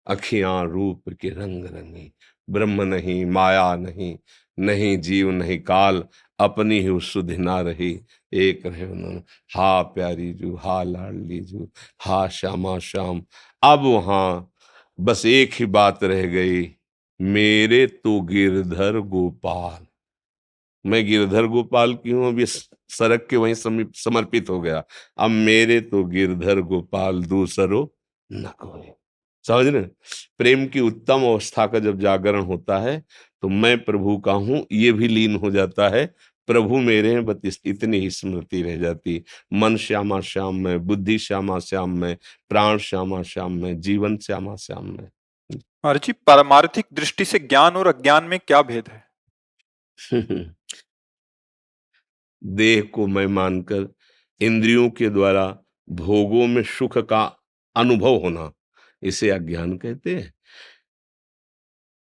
अखियाँ 0.06 0.66
रूप 0.66 1.02
के 1.20 1.28
रंग 1.28 1.64
रंगी। 1.64 2.12
ब्रह्म 2.50 2.82
नहीं, 2.82 3.26
माया 3.26 3.76
नहीं 3.76 4.16
नहीं 4.58 4.98
जीव, 4.98 5.30
नहीं 5.30 5.58
काल, 5.60 6.04
अपनी 6.38 6.80
ही 6.80 7.00
सुधि 7.00 7.36
ना 7.36 7.60
रही। 7.60 8.00
एक 8.32 8.66
रहे 8.66 8.84
उन्होंने, 8.84 9.22
हा 9.54 9.82
प्यारी 9.82 10.32
जू, 10.32 10.54
हा 10.56 10.82
लाडली 10.82 11.40
जू, 11.40 11.68
हा 12.00 12.28
श्यामा 12.28 12.78
श्याम। 12.78 13.22
अब 13.62 13.80
वहाँ 13.80 14.52
बस 15.00 15.26
एक 15.26 15.50
ही 15.54 15.66
बात 15.66 16.04
रह 16.04 16.26
गई, 16.26 16.74
मेरे 17.20 17.86
तो 17.86 18.20
गिरधर 18.20 19.00
गोपाल। 19.00 19.85
मैं 20.86 21.04
गिरधर 21.06 21.46
गोपाल 21.46 21.94
की 21.94 22.10
हूँ 22.10 22.26
अभी 22.28 22.46
सड़क 22.46 23.26
के 23.30 23.36
वहीं 23.36 23.54
समर्पित 23.54 24.50
हो 24.50 24.60
गया। 24.60 24.82
अब 25.18 25.30
मेरे 25.30 25.80
तो 25.82 26.04
गिरधर 26.06 26.60
गोपाल 26.62 27.22
दूसरो 27.24 27.82
न 28.30 28.50
कोई। 28.58 28.90
समझ 29.44 29.66
रहे 29.66 29.82
प्रेम 30.38 30.66
की 30.66 30.80
उत्तम 30.80 31.24
अवस्था 31.24 31.66
का 31.66 31.78
जब 31.78 31.98
जागरण 32.00 32.44
होता 32.44 32.78
है 32.78 33.02
तो 33.42 33.48
मैं 33.48 33.78
प्रभु 33.84 34.16
का 34.18 34.32
हूँ, 34.32 34.64
ये 34.72 34.92
भी 34.92 35.08
लीन 35.08 35.36
हो 35.36 35.50
जाता 35.50 35.88
है, 35.88 36.04
प्रभु 36.48 36.78
मेरे 36.78 37.12
हैं, 37.12 37.24
बस 37.24 37.60
इतनी 37.66 37.98
ही 37.98 38.10
स्मृति 38.10 38.62
रह 38.62 38.76
जाती। 38.76 39.22
मन 39.52 39.76
श्यामा 39.76 40.20
श्याम 40.20 40.54
में, 40.56 40.86
बुद्धि 40.86 41.18
श्यामा 41.18 41.58
श्याम 41.60 41.98
में, 41.98 42.16
प्राण 42.48 42.78
श्यामा 42.78 43.22
श्याम 43.22 43.52
में, 43.52 43.80
जीवन 43.80 44.16
श्यामा 44.18 44.54
श्याम 44.56 44.86
में। 44.86 45.08
जी 45.96 46.12
पारमार्थिक 46.26 46.86
दृष्टि 46.92 47.24
से 47.24 47.38
ज्ञान 47.38 47.76
और 47.76 47.86
अज्ञान 47.86 48.24
में 48.24 48.38
क्या 48.38 48.62
भेद 48.62 48.88
है? 48.88 49.05
देह 52.44 52.82
को 52.82 53.06
मैं 53.06 53.26
मानकर 53.26 53.94
इंद्रियों 54.40 54.90
के 54.90 55.10
द्वारा 55.10 55.58
भोगों 55.88 56.46
में 56.46 56.62
सुख 56.62 56.98
का 56.98 57.36
अनुभव 57.76 58.16
होना, 58.16 58.52
इसे 59.02 59.30
अज्ञान 59.30 59.78
कहते 59.78 60.16
हैं। 60.16 60.34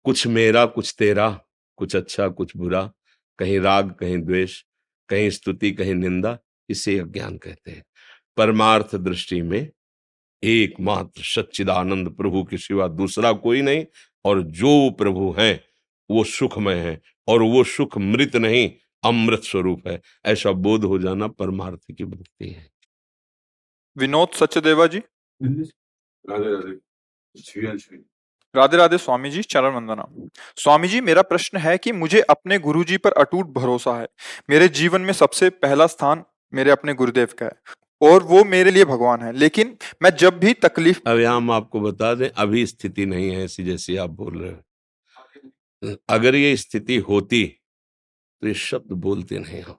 कुछ 0.03 0.27
मेरा, 0.27 0.65
कुछ 0.65 0.95
तेरा, 1.00 1.41
कुछ 1.77 1.95
अच्छा 1.95 2.27
कुछ 2.27 2.57
बुरा, 2.57 2.93
कहीं 3.39 3.60
राग, 3.60 3.91
कहीं 3.91 4.17
द्वेष, 4.17 4.63
कहीं 5.10 5.29
स्तुति, 5.29 5.71
कहीं 5.71 5.95
निंदा, 5.95 6.39
इसे 6.69 7.00
अज्ञान 7.00 7.38
कहते 7.38 7.71
हैं। 7.71 7.83
परमार्थ 8.38 8.95
दृष्टि 8.95 9.41
में 9.41 9.71
एकमात्र 10.43 11.24
सच्चिदानंद 11.24 12.10
प्रभु 12.10 12.43
के 12.43 12.57
सिवा 12.57 12.88
दूसरा 12.88 13.33
कोई 13.33 13.62
नहीं, 13.62 13.86
और 14.25 14.41
जो 14.41 14.89
प्रभु 14.89 15.36
हैं 15.39 15.70
वो 16.11 16.23
सुखमय 16.23 16.75
है 16.75 17.01
और 17.27 17.43
वो 17.43 17.63
सुख 17.63 17.97
मृत 17.97 18.35
नहीं 18.35 18.71
अमृत 19.03 19.43
स्वरूप 19.43 19.87
है। 19.87 20.01
ऐसा 20.25 20.51
बोध 20.51 20.83
हो 20.83 20.99
जाना 20.99 21.27
परमार्थ 21.27 21.81
की 21.97 22.05
भक्ति 22.05 22.49
है। 22.49 22.69
विनोद 23.97 24.29
सचदेवा 24.33 24.87
जी। 24.87 24.99
राधे 26.29 26.49
राधे। 26.53 27.97
राधे 28.55 28.77
राधे 28.77 28.97
स्वामी 28.97 29.29
जी 29.29 29.41
चरण 29.41 29.73
वंदना। 29.73 30.07
स्वामी 30.55 30.87
जी 30.87 31.01
मेरा 31.01 31.21
प्रश्न 31.21 31.57
है 31.57 31.77
कि 31.77 31.91
मुझे 31.91 32.21
अपने 32.21 32.57
गुरु 32.59 32.83
जी 32.83 32.97
पर 32.97 33.11
अटूट 33.11 33.47
भरोसा 33.47 33.99
है। 34.01 34.07
मेरे 34.49 34.67
जीवन 34.67 35.01
में 35.01 35.13
सबसे 35.13 35.49
पहला 35.49 35.87
स्थान 35.87 36.23
मेरे 36.53 36.71
अपने 36.71 36.93
गुरुदेव 36.93 37.27
का 37.39 37.45
है 37.45 37.53
और 38.01 38.23
वो 38.23 38.43
मेरे 38.43 38.71
लिए 38.71 38.85
भगवान 38.85 39.21
है। 39.21 39.31
लेकिन 39.33 39.77
मैं 40.01 40.09
जब 40.15 40.39
भी 40.39 40.53
तकलीफ़ 40.53 40.99
अब 41.07 41.19
हम 41.19 41.51
आपको 41.51 41.81
बता 41.81 42.13
दें 42.15 42.29
अभी 42.37 42.65
स्थिति 42.65 43.05
नहीं 43.05 43.29
है 43.29 43.43
ऐसी 43.43 43.63
जैसी 43.63 43.95
आप 43.95 44.09
बोल 44.09 44.37
रहे 44.39 44.51
हो। 44.51 44.61
अगर 45.83 46.35
ये 46.35 46.55
स्थिति 46.57 46.97
होती 47.00 47.45
तो 48.41 48.47
ये 48.47 48.53
शब्द 48.53 48.91
बोलते 48.93 49.39
नहीं 49.39 49.61
हम। 49.61 49.77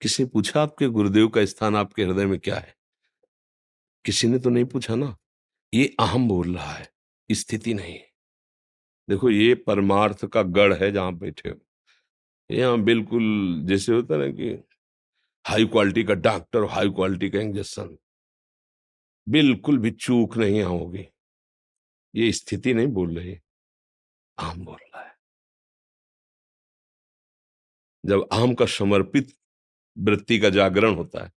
किसी 0.00 0.24
पूछा 0.24 0.62
आपके 0.62 0.86
गुरुदेव 0.88 1.28
का 1.28 1.44
स्थान 1.44 1.76
आपके 1.76 2.04
हृदय 2.04 2.26
में 2.26 2.38
क्या 2.38 2.56
है? 2.56 2.74
किसी 4.04 4.28
ने 4.28 4.38
तो 4.38 4.50
नहीं 4.50 4.64
पूछा 4.64 4.94
ना। 4.94 5.16
ये 5.72 5.84
अहम 6.00 6.28
बोल 6.28 6.54
रहा 6.54 6.72
है 6.72 6.90
स्थिति 7.30 7.74
नहीं 7.74 7.98
देखो, 9.08 9.30
ये 9.30 9.54
परमार्थ 9.56 10.24
का 10.26 10.42
गढ़ 10.42 10.72
है 10.74 10.90
जहाँ 10.92 11.14
बैठे 11.14 11.48
हो। 11.48 11.56
यहाँ 12.50 12.80
बिल्कुल 12.80 13.62
जैसे 13.66 13.92
होता 13.92 14.16
ना 14.16 14.26
कि 14.30 14.50
हाई 15.44 15.64
क्वालिटी 15.66 16.04
का 16.04 16.14
डॉक्टर 16.14 16.64
हाई 16.70 16.88
क्वालिटी 16.88 17.30
का 17.30 17.40
इंजेक्शन 17.40 17.96
बिल्कुल 19.26 19.78
भी 19.78 19.90
चूक 19.90 20.36
नहीं 20.36 20.62
होगी। 20.62 21.06
ये 22.14 22.32
स्थिति 22.32 22.74
नहीं 22.74 22.86
बोल 22.88 23.18
रही। 23.18 23.38
आम 24.38 24.64
बोल 24.64 24.76
रहा 24.76 25.02
है। 25.02 25.10
जब 28.04 28.28
आम 28.32 28.54
का 28.54 28.66
समर्पित 28.68 29.32
वृत्ति 29.96 30.38
का 30.38 30.50
जागरण 30.50 30.94
होता 30.94 31.24
है, 31.24 31.32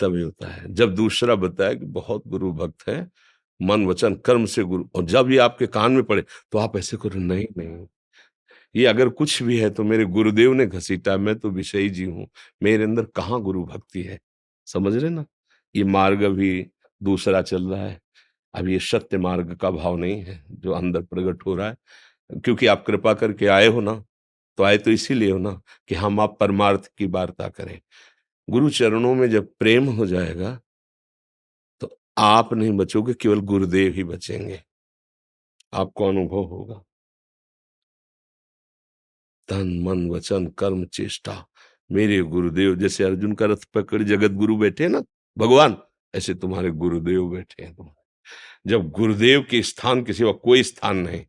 तभी 0.00 0.22
होता 0.22 0.48
है। 0.48 0.72
जब 0.74 0.94
दूसरा 0.94 1.34
बताया 1.36 1.74
कि 1.74 1.84
बहुत 1.86 2.26
गुरु 2.28 2.52
भक्त 2.52 2.88
है, 2.88 3.10
मन, 3.60 3.86
वचन, 3.86 4.14
कर्म 4.16 4.44
से 4.46 4.62
गुरु, 4.64 4.84
और 4.94 5.04
जब 5.06 5.30
ये 5.30 5.38
आपके 5.38 5.66
कान 5.68 5.92
में 5.92 6.02
पड़े 6.04 6.22
तो 6.52 6.58
आप 6.58 6.76
ऐसे 6.76 6.96
करो, 6.96 7.18
नहीं 7.20 7.46
नहीं, 7.58 7.86
ये 8.74 8.86
अगर 8.86 9.08
कुछ 9.10 9.42
भी 9.42 9.58
है 9.58 9.68
तो 9.70 9.84
मेरे 9.84 10.04
गुरुदेव 10.06 10.52
ने 10.52 10.66
घसीटा, 10.66 11.16
मैं 11.16 11.38
तो 11.38 11.50
विषयी 11.50 11.88
जी 11.90 12.04
हूँ, 12.04 12.26
मेरे 12.62 12.84
अंदर 12.84 13.04
कहाँ 13.16 13.40
गुरु 13.42 13.64
भक्ति 13.64 14.02
है? 14.02 14.18
समझ 14.66 14.94
रहे 14.96 15.10
ना? 15.10 15.24
ये 15.74 15.84
मार्ग 15.84 16.24
भी 16.28 16.66
दूसरा 17.00 17.42
चल 17.42 17.68
रहा 17.70 17.82
है। 17.82 18.00
अब 18.54 18.68
ये 18.68 18.78
सत्य 18.80 19.18
मार्ग 19.18 19.54
का 19.56 19.70
भाव 19.70 19.96
नहीं 19.96 20.20
है, 20.22 20.42
जो 20.50 20.72
अंदर 20.72 21.02
प्रकट 21.02 21.46
हो 21.46 21.54
रहा 21.56 21.68
है। 21.68 21.76
क्योंकि 22.30 22.66
आप 22.66 22.84
कृपा 22.86 23.14
करके 23.14 23.46
आए 23.46 23.66
हो 23.66 23.80
ना 23.80 24.04
तो 24.58 24.62
आए 24.62 24.78
तो 24.78 24.90
इसीलिए 24.90 25.30
हो 25.30 25.38
ना 25.38 25.60
कि 25.88 25.94
हम 25.94 26.20
आप 26.20 26.36
परमार्थ 26.40 26.90
की 26.98 27.06
वार्ता 27.06 27.48
करें। 27.48 27.80
गुरु 28.48 28.70
चरणों 28.70 29.14
में 29.14 29.28
जब 29.30 29.52
प्रेम 29.58 29.88
हो 29.88 30.06
जाएगा 30.06 30.58
तो 31.80 32.00
आप 32.18 32.52
नहीं 32.54 32.72
बचोगे, 32.72 33.14
केवल 33.14 33.40
गुरुदेव 33.40 33.92
ही 33.92 34.04
बचेंगे। 34.04 34.62
आपको 35.72 36.08
अनुभव 36.08 36.44
होगा। 36.44 36.82
तन, 39.48 39.80
मन, 39.82 40.08
वचन, 40.10 40.46
कर्म, 40.46 40.84
चेष्टा, 40.84 41.46
मेरे 41.90 42.20
गुरुदेव, 42.22 42.74
जैसे 42.76 43.04
अर्जुन 43.04 43.32
का 43.32 43.46
रथ 43.46 43.64
पकड़ 43.74 44.02
जगत 44.02 44.30
गुरु 44.30 44.56
बैठे 44.56 44.88
ना, 44.88 45.02
भगवान, 45.36 45.76
ऐसे 46.14 46.34
तुम्हारे 46.34 46.70
गुरुदेव 46.70 47.28
बैठे 47.30 47.62
हैं 47.62 47.74
तुम्हारे। 47.74 48.70
जब 48.70 48.90
गुरुदेव 48.90 49.46
के 49.50 49.62
स्थान 49.62 50.04
के 50.04 50.12
सिवा 50.12 50.32
कोई 50.32 50.62
स्थान 50.62 50.96
नहीं 50.96 51.24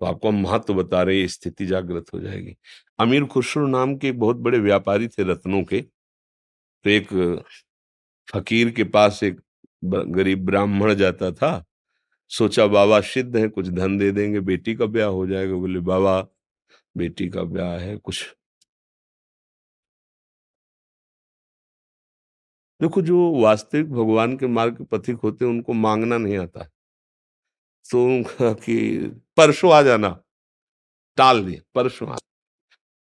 तो 0.00 0.06
आपको 0.06 0.30
महत्व 0.32 0.74
बता 0.74 1.02
रहे 1.02 1.28
स्थिति 1.28 1.66
जागृत 1.66 2.06
हो 2.14 2.20
जाएगी। 2.20 2.56
अमीर 2.98 3.24
खुसरो 3.24 3.66
नाम 3.66 3.96
के 3.96 4.12
बहुत 4.12 4.36
बड़े 4.36 4.58
व्यापारी 4.58 5.08
थे 5.08 5.22
रत्नों 5.22 5.62
के। 5.64 5.80
तो 6.84 6.90
एक 6.90 7.08
फकीर 8.34 8.70
के 8.70 8.84
पास 8.84 9.22
एक 9.22 9.40
गरीब 9.84 10.44
ब्राह्मण 10.46 10.94
जाता 10.94 11.32
था। 11.32 11.64
सोचा, 12.30 12.66
बाबा, 12.66 13.00
सिद्ध 13.00 13.36
है, 13.36 13.48
कुछ 13.48 13.68
धन 13.68 13.98
दे 13.98 14.10
देंगे, 14.12 14.40
बेटी 14.40 14.74
का 14.74 14.86
ब्याह 14.86 15.08
हो 15.08 15.26
जाएगा। 15.26 15.54
बोले, 15.54 15.80
बाबा, 15.80 16.20
बेटी 16.96 17.28
का 17.28 17.42
ब्याह 17.42 17.78
है, 17.78 17.96
कुछ 17.96 18.34
देखो, 22.80 23.02
जो 23.02 23.40
वास्तविक 23.40 23.90
भगवान 23.90 24.36
के 24.36 24.46
मार्ग 24.46 24.76
के 24.78 24.84
पथिक 24.84 25.16
होते 25.16 25.44
हैं, 25.44 25.52
उनको 25.52 25.72
मांगना 25.72 26.18
नहीं 26.18 26.38
आता। 26.38 26.68
तो 27.94 28.24
कि 28.54 28.98
परसों 29.36 29.72
आ 29.72 29.82
जाना। 29.82 30.22
टाल 31.16 31.44
दिया, 31.44 31.60
परसों 31.74 32.08
आ। 32.08 32.16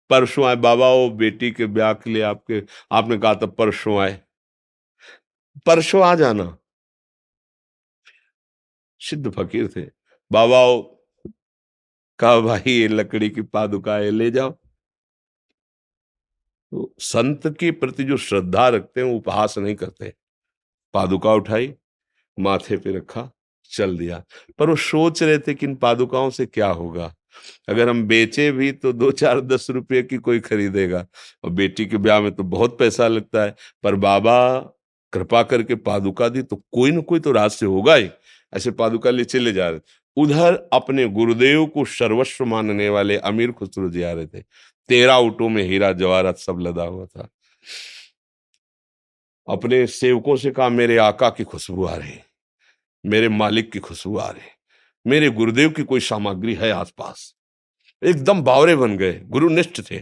परसों 0.09 0.45
आए, 0.45 0.55
बाबा 0.55 0.93
वो 0.93 1.09
बेटी 1.09 1.51
के 1.51 1.65
ब्याह 1.65 1.93
के 1.93 2.09
लिए 2.09 2.21
आपके, 2.21 2.63
आपने 2.91 3.17
कहा 3.17 3.35
था 3.35 3.45
परसों 3.45 3.99
आए। 3.99 4.23
परसों 5.65 6.03
आ 6.03 6.15
जाना। 6.15 6.57
सिद्ध 8.99 9.31
फकीर 9.31 9.67
थे। 9.67 9.81
बाबा 10.31 10.81
कहा, 12.19 12.39
भाई, 12.39 12.71
ये 12.71 12.87
लकड़ी 12.87 13.29
की 13.29 13.41
पादुका 13.41 13.95
है 13.95 14.11
ले 14.11 14.31
जाओ। 14.31 14.51
तो 16.71 16.95
संत 16.99 17.57
के 17.59 17.71
प्रति 17.71 18.03
जो 18.03 18.17
श्रद्धा 18.17 18.69
रखते 18.69 19.01
हैं 19.01 19.15
उपहास 19.15 19.57
नहीं 19.57 19.75
करते। 19.75 20.13
पादुका 20.93 21.33
उठाई, 21.33 21.75
माथे 22.39 22.77
पे 22.77 22.97
रखा। 22.97 23.31
चल 23.71 23.97
दिया। 23.97 24.23
पर 24.59 24.69
वो 24.69 24.75
सोच 24.75 25.23
रहे 25.23 25.37
थे 25.37 25.53
कि 25.53 25.65
इन 25.65 25.75
पादुकाओं 25.75 26.29
से 26.29 26.45
क्या 26.45 26.67
होगा? 26.67 27.13
अगर 27.69 27.89
हम 27.89 28.03
बेचे 28.03 28.51
भी 28.51 28.71
तो 28.71 28.93
दो 28.93 29.11
चार 29.11 29.41
दस 29.41 29.69
रुपये 29.69 30.03
की 30.03 30.17
कोई 30.17 30.39
खरीदेगा। 30.39 31.05
और 31.43 31.49
बेटी 31.49 31.85
के 31.85 31.97
ब्याह 31.97 32.19
में 32.21 32.31
तो 32.35 32.43
बहुत 32.43 32.79
पैसा 32.79 33.07
लगता 33.07 33.43
है। 33.43 33.55
पर 33.83 33.95
बाबा, 33.95 34.59
कृपा 35.13 35.43
करके 35.43 35.75
पादुका 35.75 36.29
दी 36.29 36.41
तो 36.41 36.55
कोई 36.55 36.91
ना 36.91 37.01
कोई 37.01 37.19
तो 37.19 37.31
रास्ते 37.31 37.65
होगा 37.65 37.95
ही। 37.95 38.09
ऐसे 38.53 38.71
पादुका 38.71 39.09
ले 39.09 39.23
चले 39.25 39.53
जा 39.53 39.69
रहे 39.69 39.79
उधर 40.17 40.69
अपने 40.73 41.07
गुरुदेव 41.07 41.65
को 41.65 41.85
सर्वस्व 41.85 42.45
मानने 42.45 42.89
वाले 42.89 43.17
अमीर 43.17 43.51
खुसरू 43.51 43.89
जी 43.89 44.01
आ 44.01 44.11
रहे 44.11 44.27
थे। 44.27 44.41
तेरह 44.89 45.13
उठों 45.13 45.49
में 45.49 45.63
हीरा, 45.63 45.91
जवाहरत 45.91 46.37
सब 46.37 46.59
लदा 46.59 46.83
हुआ 46.83 47.05
था। 47.05 47.29
अपने 49.47 49.87
सेवकों 49.87 50.35
से 50.35 50.51
कहा, 50.51 50.69
मेरे 50.69 50.97
आका 50.97 51.29
की 51.29 51.43
खुशबू 51.43 51.85
आ 51.85 51.95
रही 51.95 52.17
मेरे 53.07 53.29
मालिक 53.29 53.71
की 53.71 53.79
खुशबू 53.79 54.17
आ 54.17 54.29
रही 54.29 54.49
मेरे 55.05 55.29
गुरुदेव 55.29 55.69
की 55.69 55.83
कोई 55.83 55.99
सामग्री 55.99 56.53
है 56.53 56.71
आसपास। 56.71 57.33
एकदम 58.01 58.41
बावरे 58.41 58.75
बन 58.75 58.97
गए 58.97 59.19
गुरु 59.25 59.49
निष्ठ 59.49 59.81
थे 59.81 59.99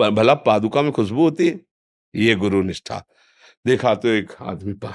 भला 0.00 0.34
पादुका 0.36 0.82
में 0.82 0.92
खुशबू 0.92 1.22
होती 1.22 1.48
है? 1.48 1.60
ये 2.14 2.34
गुरु 2.34 2.62
निष्ठा 2.62 3.02
देखा 3.64 3.94
तो 3.94 4.08
एक 4.08 4.32
आदमी 4.40 4.72
पा, 4.74 4.94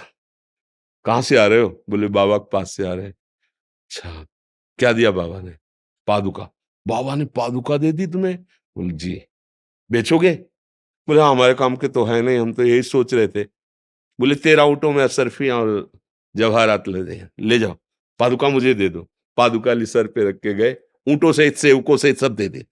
कहा 1.06 1.22
से 1.22 1.38
आ 1.38 1.46
रहे 1.46 1.60
हो? 1.60 1.84
बोले, 1.90 2.08
बाबा 2.08 2.38
के 2.38 2.50
पास 2.52 2.72
से 2.72 2.88
आ 2.88 2.94
रहे 2.94 3.08
अच्छा 3.08 4.26
क्या 4.80 4.92
दिया 4.94 5.12
बाबा 5.12 5.42
ने? 5.42 5.56
पादुका। 6.08 6.50
बाबा 6.86 7.16
ने 7.16 7.26
पादुका 7.26 7.78
दे 7.78 7.92
दी 7.92 8.08
तुम्हें? 8.08 8.38
बोले, 8.76 8.94
जी। 8.94 9.22
बेचोगे? 9.90 10.34
बोले 11.08 11.22
हाँ 11.22 11.32
हमारे 11.32 11.54
काम 11.54 11.76
के 11.76 11.88
तो 11.88 12.04
है 12.06 12.22
नहीं, 12.22 12.38
हम 12.38 12.54
तो 12.54 12.64
यही 12.64 12.82
सोच 12.84 13.14
रहे 13.14 13.28
थे। 13.28 13.44
बोले, 14.20 14.36
तेरह 14.36 14.64
ऊँटों 14.64 14.92
में 14.92 15.04
असरफी 15.04 15.50
और 15.50 15.92
जवाहरात 16.36 16.88
ले 16.88 17.22
ले 17.40 17.60
जाओ। 17.60 17.78
पादुका 18.20 18.50
मुझे 18.50 18.74
दे 18.74 18.90
दो। 18.90 19.10
पादुका 19.38 19.74
ली 19.74 19.86
सर 19.86 20.08
पे 20.08 20.30
रख 20.30 20.36
के 20.36 20.54
गए। 20.54 20.78
ऊँटों 21.08 21.32
सहित, 21.32 21.58
सेवकों 21.58 21.98
सहित 21.98 22.18
सब 22.18 22.36
दे 22.36 22.50
दे। 22.50 22.66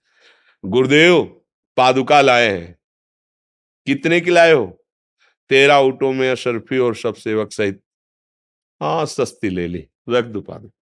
गुरुदेव, 0.65 1.23
पादुका 1.78 2.21
लाए 2.21 2.60
हैं। 2.60 2.80
कितने 3.86 4.21
की 4.21 4.32
लाए 4.32 4.52
हो? 4.52 4.86
तेरह 5.49 5.76
ऊँटों 5.76 6.13
में 6.13 6.32
अशरफी 6.32 6.78
और 6.78 6.95
सब 6.95 7.15
सेवक 7.15 7.52
सहित। 7.52 7.82
हाँ 8.82 9.06
सस्ती 9.06 9.49
ले 9.49 9.67
ली। 9.67 9.88
रख 10.10 10.26
दो 10.26 10.41
पादुका। 10.41 10.80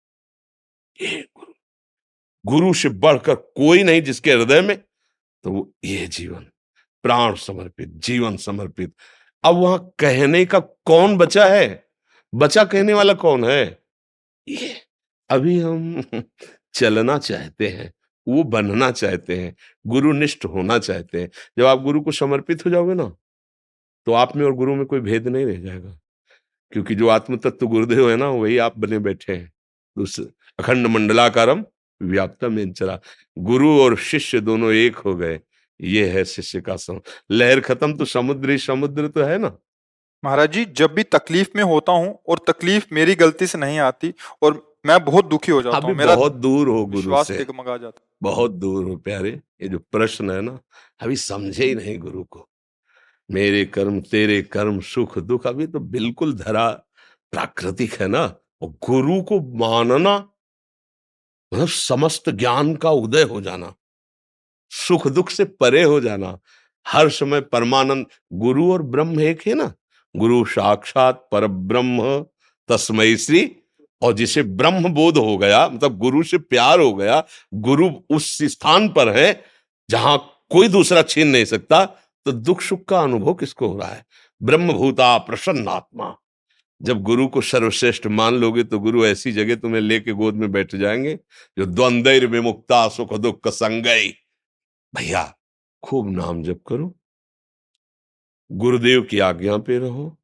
गुरु। 1.38 1.54
गुरु 2.46 2.74
से 2.74 2.90
बढ़कर 2.90 3.36
कोई 3.36 3.84
नहीं 3.84 4.02
जिसके 4.02 4.32
हृदय 4.32 4.62
में। 4.62 4.78
तो 5.44 5.52
वो, 5.52 5.74
ये 5.84 6.08
जीवन। 6.08 6.48
प्राण 7.04 7.36
समर्पित, 7.36 7.90
जीवन 7.90 8.38
समर्पित। 8.38 8.94
अब 9.44 9.56
वहाँ 9.56 9.92
कहने 10.00 10.46
का 10.46 10.60
कौन 10.60 11.18
बचा 11.18 11.46
है? 11.46 11.85
बचा 12.36 12.64
कहने 12.66 12.94
वाला 12.94 13.14
कौन 13.14 13.46
है? 13.46 13.80
ये 14.48 14.76
अभी 15.30 15.60
हम 15.60 16.04
चलना 16.74 17.18
चाहते 17.20 17.68
हैं, 17.70 17.94
वो 18.28 18.44
बनना 18.46 18.92
चाहते 18.92 19.38
हैं 19.38 19.56
गुरु 19.88 20.14
निष्ठ 20.14 20.46
होना 20.46 20.80
चाहते 20.80 21.22
हैं। 21.22 21.30
जब 21.60 21.66
आप 21.66 21.82
गुरु 21.82 22.02
को 22.02 22.12
समर्पित 22.12 22.66
हो 22.66 22.72
जाओगे 22.72 22.94
ना 22.94 23.14
तो 24.08 24.14
आप 24.14 24.36
में 24.38 24.46
और 24.46 24.54
गुरु 24.54 24.76
में 24.76 24.86
कोई 24.86 25.00
भेद 25.00 25.28
नहीं 25.28 25.46
रह 25.46 25.62
जाएगा। 25.62 26.00
क्योंकि 26.74 26.96
जो 26.96 27.08
आत्म 27.10 27.38
तत्व 27.38 27.68
गुरुदेव 27.68 28.10
है 28.12 28.16
ना, 28.18 28.30
वही 28.30 28.58
आप 28.58 28.80
बने 28.80 29.00
बैठे 29.00 29.34
हैं। 29.36 29.52
उस 29.98 30.20
अखंड 30.60 30.88
मंडलाकारम 30.88 31.66
व्याप्तम 32.02 32.72
चला 32.74 33.00
गुरु 33.40 33.70
और 33.82 33.98
शिष्य 33.98 34.42
दोनों 34.42 34.74
एक 34.74 34.96
हो 34.98 35.16
गए। 35.16 35.40
ये 35.82 36.08
है 36.10 36.26
शिष्य 36.26 36.62
का 36.62 36.76
सम, 36.78 37.02
लहर 37.32 37.60
खत्म 37.62 37.94
तो 37.98 38.06
समुद्र 38.06 38.52
ही 38.52 38.58
समुद्र 38.58 39.08
तो 39.08 39.24
है 39.24 39.38
ना। 39.40 39.58
महाराज 40.26 40.52
जी 40.52 40.66
जब 40.66 40.94
भी 40.94 41.04
तकलीफ़ 41.04 41.50
में 41.56 41.64
होता 41.64 41.92
हूँ 41.92 42.20
और 42.30 42.40
तकलीफ़ 42.48 42.86
मेरी 42.94 43.16
गलती 43.16 43.48
से 43.48 43.58
नहीं 43.58 43.80
आती 43.80 44.14
और 44.42 44.78
मैं 44.86 45.06
बहुत 45.06 45.26
दुखी 45.26 45.52
हो 45.52 45.62
जाता 45.62 45.78
हूँ 45.78 45.94
मेरा 45.96 46.16
बहुत 46.16 46.34
दूर 46.34 46.68
हो 46.68 46.86
गुरु 46.86 47.24
से। 47.24 47.38
जाता 47.38 47.92
बहुत 48.24 48.52
दूर 48.52 48.86
हो 48.86 48.96
प्यारे 48.98 49.30
ये 49.62 49.68
जो 49.68 49.80
प्रश्न 49.80 50.32
है 50.32 50.42
ना 50.42 50.60
अभी 51.00 51.16
समझे 51.16 51.66
ही 51.66 51.76
नहीं 51.76 52.00
गुरु 52.00 52.24
को। 52.24 52.50
मेरे 53.32 53.66
कर्म 53.66 54.02
तेरे 54.02 54.42
कर्म 54.42 54.80
सुख 54.80 55.18
दुख 55.20 55.48
अभी 55.48 55.68
तो 55.68 55.80
बिल्कुल 55.80 56.34
धरा 56.34 56.70
प्राकृतिक 57.32 57.94
है 57.94 58.08
ना 58.08 58.24
और 58.62 58.70
गुरु 58.70 59.22
को 59.22 59.40
मानना 59.58 60.18
मतलब 61.54 61.68
समस्त 61.68 62.30
ज्ञान 62.30 62.76
का 62.76 62.90
उदय 62.90 63.24
हो 63.24 63.42
जाना 63.42 63.74
सुख 64.70 65.08
दुख 65.08 65.30
से 65.30 65.46
परे 65.46 65.84
हो 65.84 66.00
जाना 66.02 66.40
हर 66.88 67.10
समय 67.10 67.42
परमानंद 67.42 68.06
गुरु 68.34 68.74
और 68.74 68.82
ब्रह्म 68.82 69.22
एक 69.22 69.48
है 69.48 69.54
ना 69.54 69.74
गुरु 70.16 70.44
साक्षात 70.46 71.28
पर 71.32 71.48
ब्रह्म 71.48 72.26
तस्मय 72.70 73.16
श्री, 73.18 73.50
और 74.02 74.14
जिसे 74.14 74.44
ब्रह्म 74.44 74.90
बोध 74.94 75.18
हो 75.18 75.38
गया 75.38 75.68
मतलब 75.68 75.98
गुरु 75.98 76.24
से 76.24 76.38
प्यार 76.38 76.80
हो 76.80 76.94
गया, 76.94 77.24
गुरु 77.54 77.90
उस 78.10 78.38
स्थान 78.44 78.90
पर 78.90 79.10
है, 79.10 79.44
जहाँ 79.90 80.18
कोई 80.52 80.68
दूसरा 80.68 81.02
छीन 81.02 81.28
नहीं 81.28 81.46
सकता 81.46 81.86
तो 82.26 82.32
दुख 82.32 82.62
सुख 82.62 82.84
का 82.86 83.00
अनुभव 83.00 83.34
किसको 83.34 83.68
हो 83.68 83.78
रहा 83.78 83.88
है? 83.88 84.06
ब्रह्म 84.42 84.74
भूता 84.74 85.18
प्रसन्न 85.18 85.68
आत्मा 85.68 86.16
जब 86.82 87.02
गुरु 87.04 87.28
को 87.28 87.42
सर्वश्रेष्ठ 87.42 88.08
मान 88.08 88.34
लोगे 88.34 88.64
तो 88.64 88.80
गुरु 88.80 89.06
ऐसी 89.06 89.32
जगह 89.32 89.56
तुम्हें 89.56 89.82
लेके 89.82 90.12
गोद 90.12 90.36
में 90.36 90.52
बैठ 90.52 90.76
जाएँगे, 90.76 91.16
जो 91.58 91.66
द्वंद्व 91.66 92.28
विमुक्ता 92.28 92.88
सुख 92.88 93.14
दुख 93.14 93.48
संगई 93.48 94.14
भैया, 94.94 95.34
खूब 95.84 96.10
नाम 96.12 96.44
जप 96.44 96.60
करो। 96.68 96.94
गुरुदेव 98.52 99.02
की 99.02 99.20
आज्ञा 99.20 99.58
पे 99.58 99.78
रहो, 99.80 100.18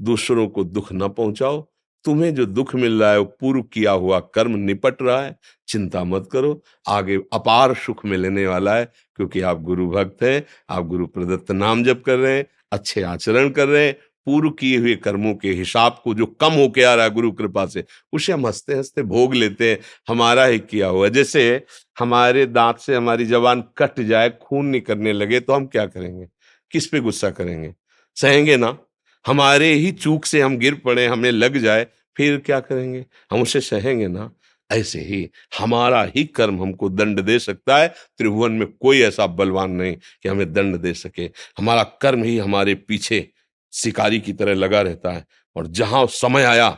दूसरों 0.00 0.48
को 0.48 0.64
दुख 0.64 0.88
न 0.92 1.08
पहुंचाओ, 1.08 1.60
तुम्हें 2.04 2.34
जो 2.34 2.46
दुख 2.46 2.74
मिल 2.74 3.00
रहा 3.02 3.10
है 3.12 3.18
वो 3.18 3.24
पूर्व 3.40 3.62
किया 3.62 3.92
हुआ 3.92 4.20
कर्म 4.20 4.56
निपट 4.56 5.02
रहा 5.02 5.20
है, 5.22 5.36
चिंता 5.68 6.04
मत 6.04 6.28
करो, 6.32 6.62
आगे 6.88 7.18
अपार 7.32 7.74
सुख 7.74 8.04
मिलने 8.06 8.46
वाला 8.46 8.76
है, 8.76 8.92
क्योंकि 9.16 9.40
आप 9.40 9.60
गुरु 9.62 9.88
भक्त 9.90 10.22
हैं, 10.22 10.44
आप 10.70 10.86
गुरु 10.86 11.06
प्रदत्त 11.06 11.50
नाम 11.52 11.84
जप 11.84 12.02
कर 12.06 12.18
रहे 12.18 12.36
हैं, 12.36 12.46
अच्छे 12.72 13.02
आचरण 13.02 13.50
कर 13.50 13.68
रहे 13.68 13.86
हैं, 13.86 13.96
पूर्व 14.26 14.50
किए 14.50 14.78
हुए 14.78 14.94
कर्मों 14.96 15.34
के 15.34 15.50
हिसाब 15.50 16.00
को 16.04 16.14
जो 16.14 16.26
कम 16.26 16.52
होके 16.52 16.82
आ 16.82 16.94
रहा 16.94 17.04
है 17.04 17.10
गुरु 17.10 17.32
कृपा 17.32 17.66
से, 17.66 17.84
उसे 18.12 18.32
हम 18.32 18.46
हँसते 18.46 18.74
हँसते 18.74 19.02
भोग 19.02 19.34
लेते 19.34 19.70
हैं, 19.70 19.78
हमारा 20.08 20.44
ही 20.44 20.58
किया 20.58 20.88
हुआ 20.88 21.08
जैसे 21.08 21.64
हमारे 21.98 22.46
दांत 22.46 22.78
से 22.78 22.94
हमारी 22.94 23.26
जवान 23.26 23.64
कट 23.78 24.00
जाए, 24.00 24.30
खून 24.42 24.66
निकलने 24.66 25.12
लगे 25.12 25.40
तो 25.40 25.52
हम 25.52 25.66
क्या 25.66 25.86
करेंगे? 25.86 26.26
किस 26.70 26.86
पे 26.86 27.00
गुस्सा 27.00 27.30
करेंगे? 27.30 27.74
सहेंगे 28.14 28.56
ना? 28.56 28.78
हमारे 29.26 29.72
ही 29.72 29.92
चूक 29.92 30.24
से 30.24 30.40
हम 30.40 30.56
गिर 30.56 30.74
पड़े 30.74 31.06
हमें 31.06 31.30
लग 31.30 31.58
जाए, 31.58 31.86
फिर 32.16 32.38
क्या 32.38 32.60
करेंगे? 32.60 33.06
हम 33.30 33.42
उसे 33.42 33.60
सहेंगे 33.60 34.08
ना? 34.08 34.32
ऐसे 34.72 35.00
ही 35.00 35.30
हमारा 35.58 36.02
ही 36.16 36.24
कर्म 36.24 36.62
हमको 36.62 36.88
दंड 36.88 37.20
दे 37.20 37.38
सकता 37.38 37.78
है। 37.78 37.88
त्रिभुवन 37.88 38.52
में 38.52 38.72
कोई 38.72 39.00
ऐसा 39.00 39.26
बलवान 39.26 39.70
नहीं 39.70 39.96
कि 40.22 40.28
हमें 40.28 40.52
दंड 40.52 40.76
दे 40.76 40.94
सके। 40.94 41.30
हमारा 41.58 41.84
कर्म 41.84 42.22
ही 42.22 42.38
हमारे 42.38 42.74
पीछे 42.74 43.30
शिकारी 43.72 44.20
की 44.20 44.32
तरह 44.32 44.54
लगा 44.54 44.80
रहता 44.80 45.12
है 45.12 45.26
और 45.56 45.66
जहाँ 45.66 46.06
समय 46.06 46.42
आया, 46.42 46.70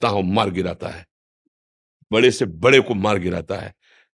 तहां 0.00 0.22
मार 0.22 0.50
गिराता 0.50 0.88
है। 0.88 1.06
बड़े 2.12 2.30
से 2.30 2.44
बड़े 2.44 2.80
को 2.80 2.94
मार 2.94 3.18
गिराता 3.18 3.54
है। 3.54 3.74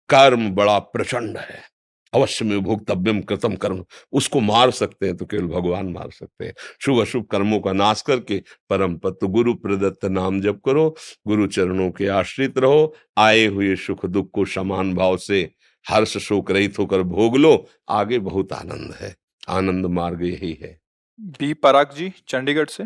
कर्म 0.09 0.51
बड़ा 0.51 0.79
प्रचंड 0.79 1.37
है। 1.37 1.72
अवश्य 2.13 2.45
में 2.45 2.59
भोक्तव्यम 2.61 3.21
कृतम 3.21 3.55
कर्म। 3.55 3.83
उसको 4.13 4.39
मार 4.41 4.71
सकते 4.71 5.05
हैं 5.05 5.15
तो 5.17 5.25
केवल 5.25 5.47
भगवान 5.49 5.91
मार 5.91 6.09
सकते 6.11 6.45
हैं। 6.45 6.53
शुभ 6.81 6.99
अशुभ 7.01 7.25
कर्मों 7.25 7.59
का 7.59 7.73
नाश 7.73 8.01
करके 8.01 8.41
परम 8.69 8.95
पत्र 8.97 9.27
गुरु 9.27 9.53
प्रदत्त 9.55 10.05
नाम 10.05 10.41
जप 10.41 10.61
करो 10.65 10.89
गुरु 11.27 11.47
चरणों 11.47 11.89
के 11.91 12.07
आश्रित 12.09 12.57
रहो 12.57 12.93
आए 13.17 13.45
हुए 13.45 13.75
सुख 13.77 14.05
दुख 14.05 14.29
को 14.33 14.45
समान 14.47 14.93
भाव 14.93 15.17
से 15.17 15.41
हर्ष 15.85 16.17
शोक 16.19 16.51
रहित 16.51 16.79
होकर 16.79 17.01
भोग 17.03 17.37
लो 17.37 17.55
आगे 17.89 18.19
बहुत 18.21 18.53
आनंद 18.53 18.93
है। 18.93 19.15
आनंद 19.49 19.85
मार्ग 19.85 20.23
यही 20.23 20.53
है। 20.61 20.77
बी 21.19 21.53
पराग 21.53 21.93
जी 21.95 22.11
चंडीगढ़ 22.27 22.67
से। 22.67 22.83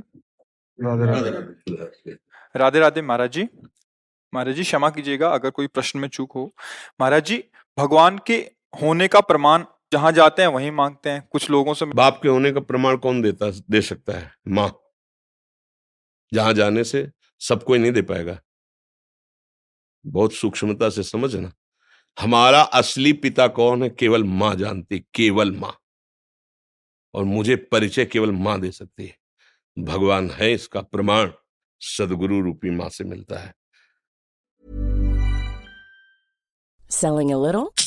राधे 2.55 2.79
राधे 2.79 3.01
महाराज 3.01 3.31
जी। 3.31 3.47
महाराज 4.33 4.55
जी 4.55 4.63
क्षमा 4.63 4.89
कीजिएगा 4.89 5.29
अगर 5.29 5.49
कोई 5.49 5.67
प्रश्न 5.67 5.99
में 5.99 6.07
चूक 6.07 6.31
हो। 6.31 6.51
महाराज 7.01 7.25
जी 7.25 7.43
भगवान 7.77 8.19
के 8.27 8.39
होने 8.81 9.07
का 9.07 9.21
प्रमाण 9.21 9.65
जहाँ 9.91 10.11
जाते 10.11 10.41
हैं 10.41 10.49
वहीं 10.49 10.71
मांगते 10.71 11.09
हैं। 11.09 11.27
कुछ 11.31 11.49
लोगों 11.49 11.73
से 11.73 11.85
बाप 11.85 12.19
के 12.23 12.29
होने 12.29 12.51
का 12.51 12.59
प्रमाण 12.59 12.97
कौन 12.97 13.21
देता 13.21 13.49
दे 13.49 13.81
सकता 13.81 14.13
है? 14.13 14.35
माँ। 14.47 14.79
जहाँ 16.33 16.53
जाने 16.53 16.83
से 16.83 17.11
सब 17.39 17.63
कोई 17.63 17.79
नहीं 17.79 17.91
दे 17.91 18.01
पाएगा। 18.01 18.39
बहुत 20.07 20.33
सूक्ष्मता 20.33 20.89
से 20.89 21.03
समझना 21.03 21.53
हमारा 22.19 22.61
असली 22.61 23.13
पिता 23.13 23.47
कौन 23.47 23.83
है? 23.83 23.89
केवल 23.89 24.23
माँ 24.23 24.55
जानती 24.55 24.99
केवल 24.99 25.51
माँ। 25.51 25.79
और 27.13 27.23
मुझे 27.23 27.55
परिचय 27.55 28.05
केवल 28.05 28.31
माँ 28.31 28.59
दे 28.61 28.71
सकती 28.71 29.05
है। 29.05 29.17
भगवान 29.79 30.31
है 30.31 30.53
इसका 30.53 30.81
प्रमाण। 30.81 31.31
सदगुरु 31.81 32.41
रूपी 32.41 32.69
माँ 32.69 32.89
से 32.89 33.03
मिलता 33.03 33.39
है। 33.39 33.53
Selling 36.91 37.31
a 37.31 37.45
little? 37.45 37.86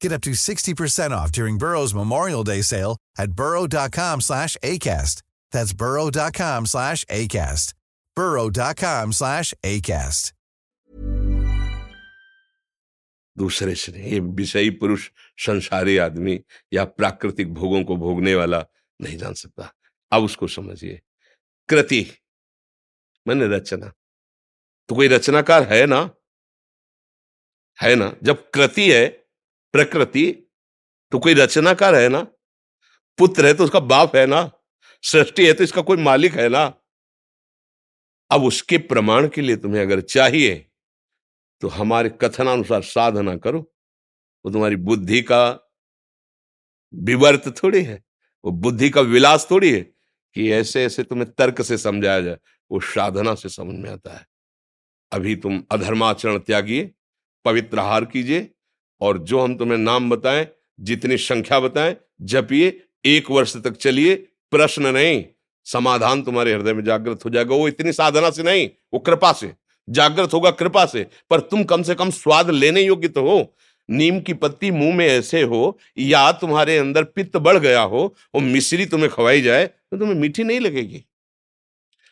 Get 0.00 0.12
up 0.12 0.20
to 0.22 0.30
60% 0.32 1.10
off 1.10 1.32
during 1.32 1.58
Burrow's 1.58 1.94
Memorial 1.94 2.44
Day 2.44 2.62
sale 2.62 2.96
at 3.18 3.32
burrow.com 3.32 4.20
slash 4.20 4.56
ACAST. 4.62 5.22
That's 5.52 5.72
burrow.com 5.72 6.66
slash 6.66 7.04
ACAST. 7.06 7.74
burrow.com 8.16 9.12
slash 9.12 9.54
ACAST. 9.64 10.32
दूसरे 13.36 13.74
से 13.74 13.92
ये 14.10 14.18
विषयी 14.20 14.70
पुरुष 14.80 15.10
संसारी 15.46 15.96
आदमी 15.98 16.38
या 16.72 16.84
प्राकृतिक 16.84 17.52
भोगों 17.54 17.82
को 17.84 17.96
भोगने 17.96 18.34
वाला 18.34 18.64
नहीं 19.00 19.16
जान 19.18 19.34
सकता 19.34 19.72
अब 20.12 20.22
उसको 20.24 20.46
समझिए 20.48 21.00
कृति 21.68 22.00
मैंने 23.28 23.48
रचना 23.56 23.92
तो 24.88 24.94
कोई 24.94 25.08
रचनाकार 25.08 25.62
है 25.72 25.84
ना 25.86 25.98
है 27.82 27.94
ना 27.94 28.12
जब 28.22 28.50
कृति 28.50 28.90
है 28.92 29.04
प्रकृति 29.76 30.30
तो 31.12 31.18
कोई 31.18 31.34
रचनाकार 31.34 31.94
है 31.94 32.08
ना? 32.08 32.20
पुत्र 33.18 33.46
है 33.46 33.54
तो 33.54 33.64
उसका 33.64 33.80
बाप 33.80 34.16
है 34.16 34.26
ना? 34.26 34.50
सृष्टि 35.04 35.46
है 35.46 35.52
तो 35.52 35.64
इसका 35.64 35.82
कोई 35.82 35.96
मालिक 35.96 36.34
है 36.34 36.48
ना? 36.48 36.64
अब 38.30 38.44
उसके 38.44 38.78
प्रमाण 38.78 39.28
के 39.28 39.40
लिए 39.40 39.56
तुम्हें 39.56 39.82
अगर 39.82 40.00
चाहिए 40.00 40.54
तो 41.62 41.68
हमारे 41.68 42.08
कथनानुसार 42.22 42.82
साधना 42.82 43.36
करो। 43.36 43.60
वो 44.44 44.52
तुम्हारी 44.52 44.76
बुद्धि 44.76 45.20
का 45.22 45.44
विवर्त 46.94 47.48
थोड़ी 47.62 47.82
है, 47.82 48.02
वो 48.44 48.52
बुद्धि 48.52 48.90
का 48.90 49.00
विलास 49.00 49.46
थोड़ी 49.50 49.72
है 49.72 49.80
कि 50.36 50.50
ऐसे 50.52 50.84
ऐसे 50.84 51.02
तुम्हें 51.02 51.30
तर्क 51.32 51.62
से 51.62 51.78
समझाया 51.78 52.20
जाए, 52.20 52.38
वो 52.70 52.80
साधना 52.80 53.34
से 53.34 53.48
समझ 53.48 53.74
में 53.74 53.90
आता 53.90 54.16
है। 54.16 54.26
अभी 55.12 55.36
तुम 55.36 55.62
अधर्माचरण 55.70 56.38
त्यागिए, 56.38 56.90
पवित्र 57.44 57.78
आहार 57.78 58.04
कीजिए 58.04 58.50
और 59.00 59.18
जो 59.18 59.40
हम 59.40 59.56
तुम्हें 59.56 59.78
नाम 59.78 60.10
बताएँ, 60.10 60.46
जितनी 60.80 61.16
संख्या 61.16 61.60
बताएँ, 61.60 61.96
जपिए, 62.22 62.80
एक 63.04 63.30
वर्ष 63.30 63.56
तक 63.56 63.76
चलिए, 63.76 64.14
प्रश्न 64.52 64.86
नहीं, 64.86 65.24
समाधान 65.66 66.22
तुम्हारे 66.22 66.52
हृदय 66.54 66.72
में 66.72 66.84
जागृत 66.84 67.24
हो 67.24 67.30
जाएगा। 67.30 67.54
वो 67.54 67.68
इतनी 67.68 67.92
साधना 67.92 68.30
से 68.30 68.42
नहीं, 68.42 68.68
वो 68.94 68.98
कृपा 68.98 69.32
से, 69.32 69.52
जागृत 69.88 70.34
होगा 70.34 70.50
कृपा 70.50 70.84
से, 70.86 71.06
पर 71.30 71.40
तुम 71.40 71.64
कम 71.64 71.82
से 71.82 71.94
कम 71.94 72.10
स्वाद 72.10 72.50
लेने 72.50 72.82
योग्य 72.82 73.08
तो 73.08 73.22
हो। 73.22 73.54
नीम 73.88 74.20
की 74.20 74.34
पत्ती 74.34 74.70
मुँह 74.70 74.94
में 74.94 75.06
ऐसे 75.06 75.42
हो, 75.42 75.78
या 75.98 76.30
तुम्हारे 76.32 76.78
अंदर 76.78 77.04
पित्त 77.04 77.36
बढ़ 77.36 77.58
गया 77.58 77.80
हो, 77.80 78.14
वो 78.34 78.40
मिश्री 78.40 78.86
तुम्हें 78.86 79.10
खवाई 79.10 79.40
जाए 79.40 79.66
तो 79.66 79.98
तुम्हें 79.98 80.14
मीठी 80.14 80.44
नहीं 80.44 80.60
लगेगी। 80.60 81.04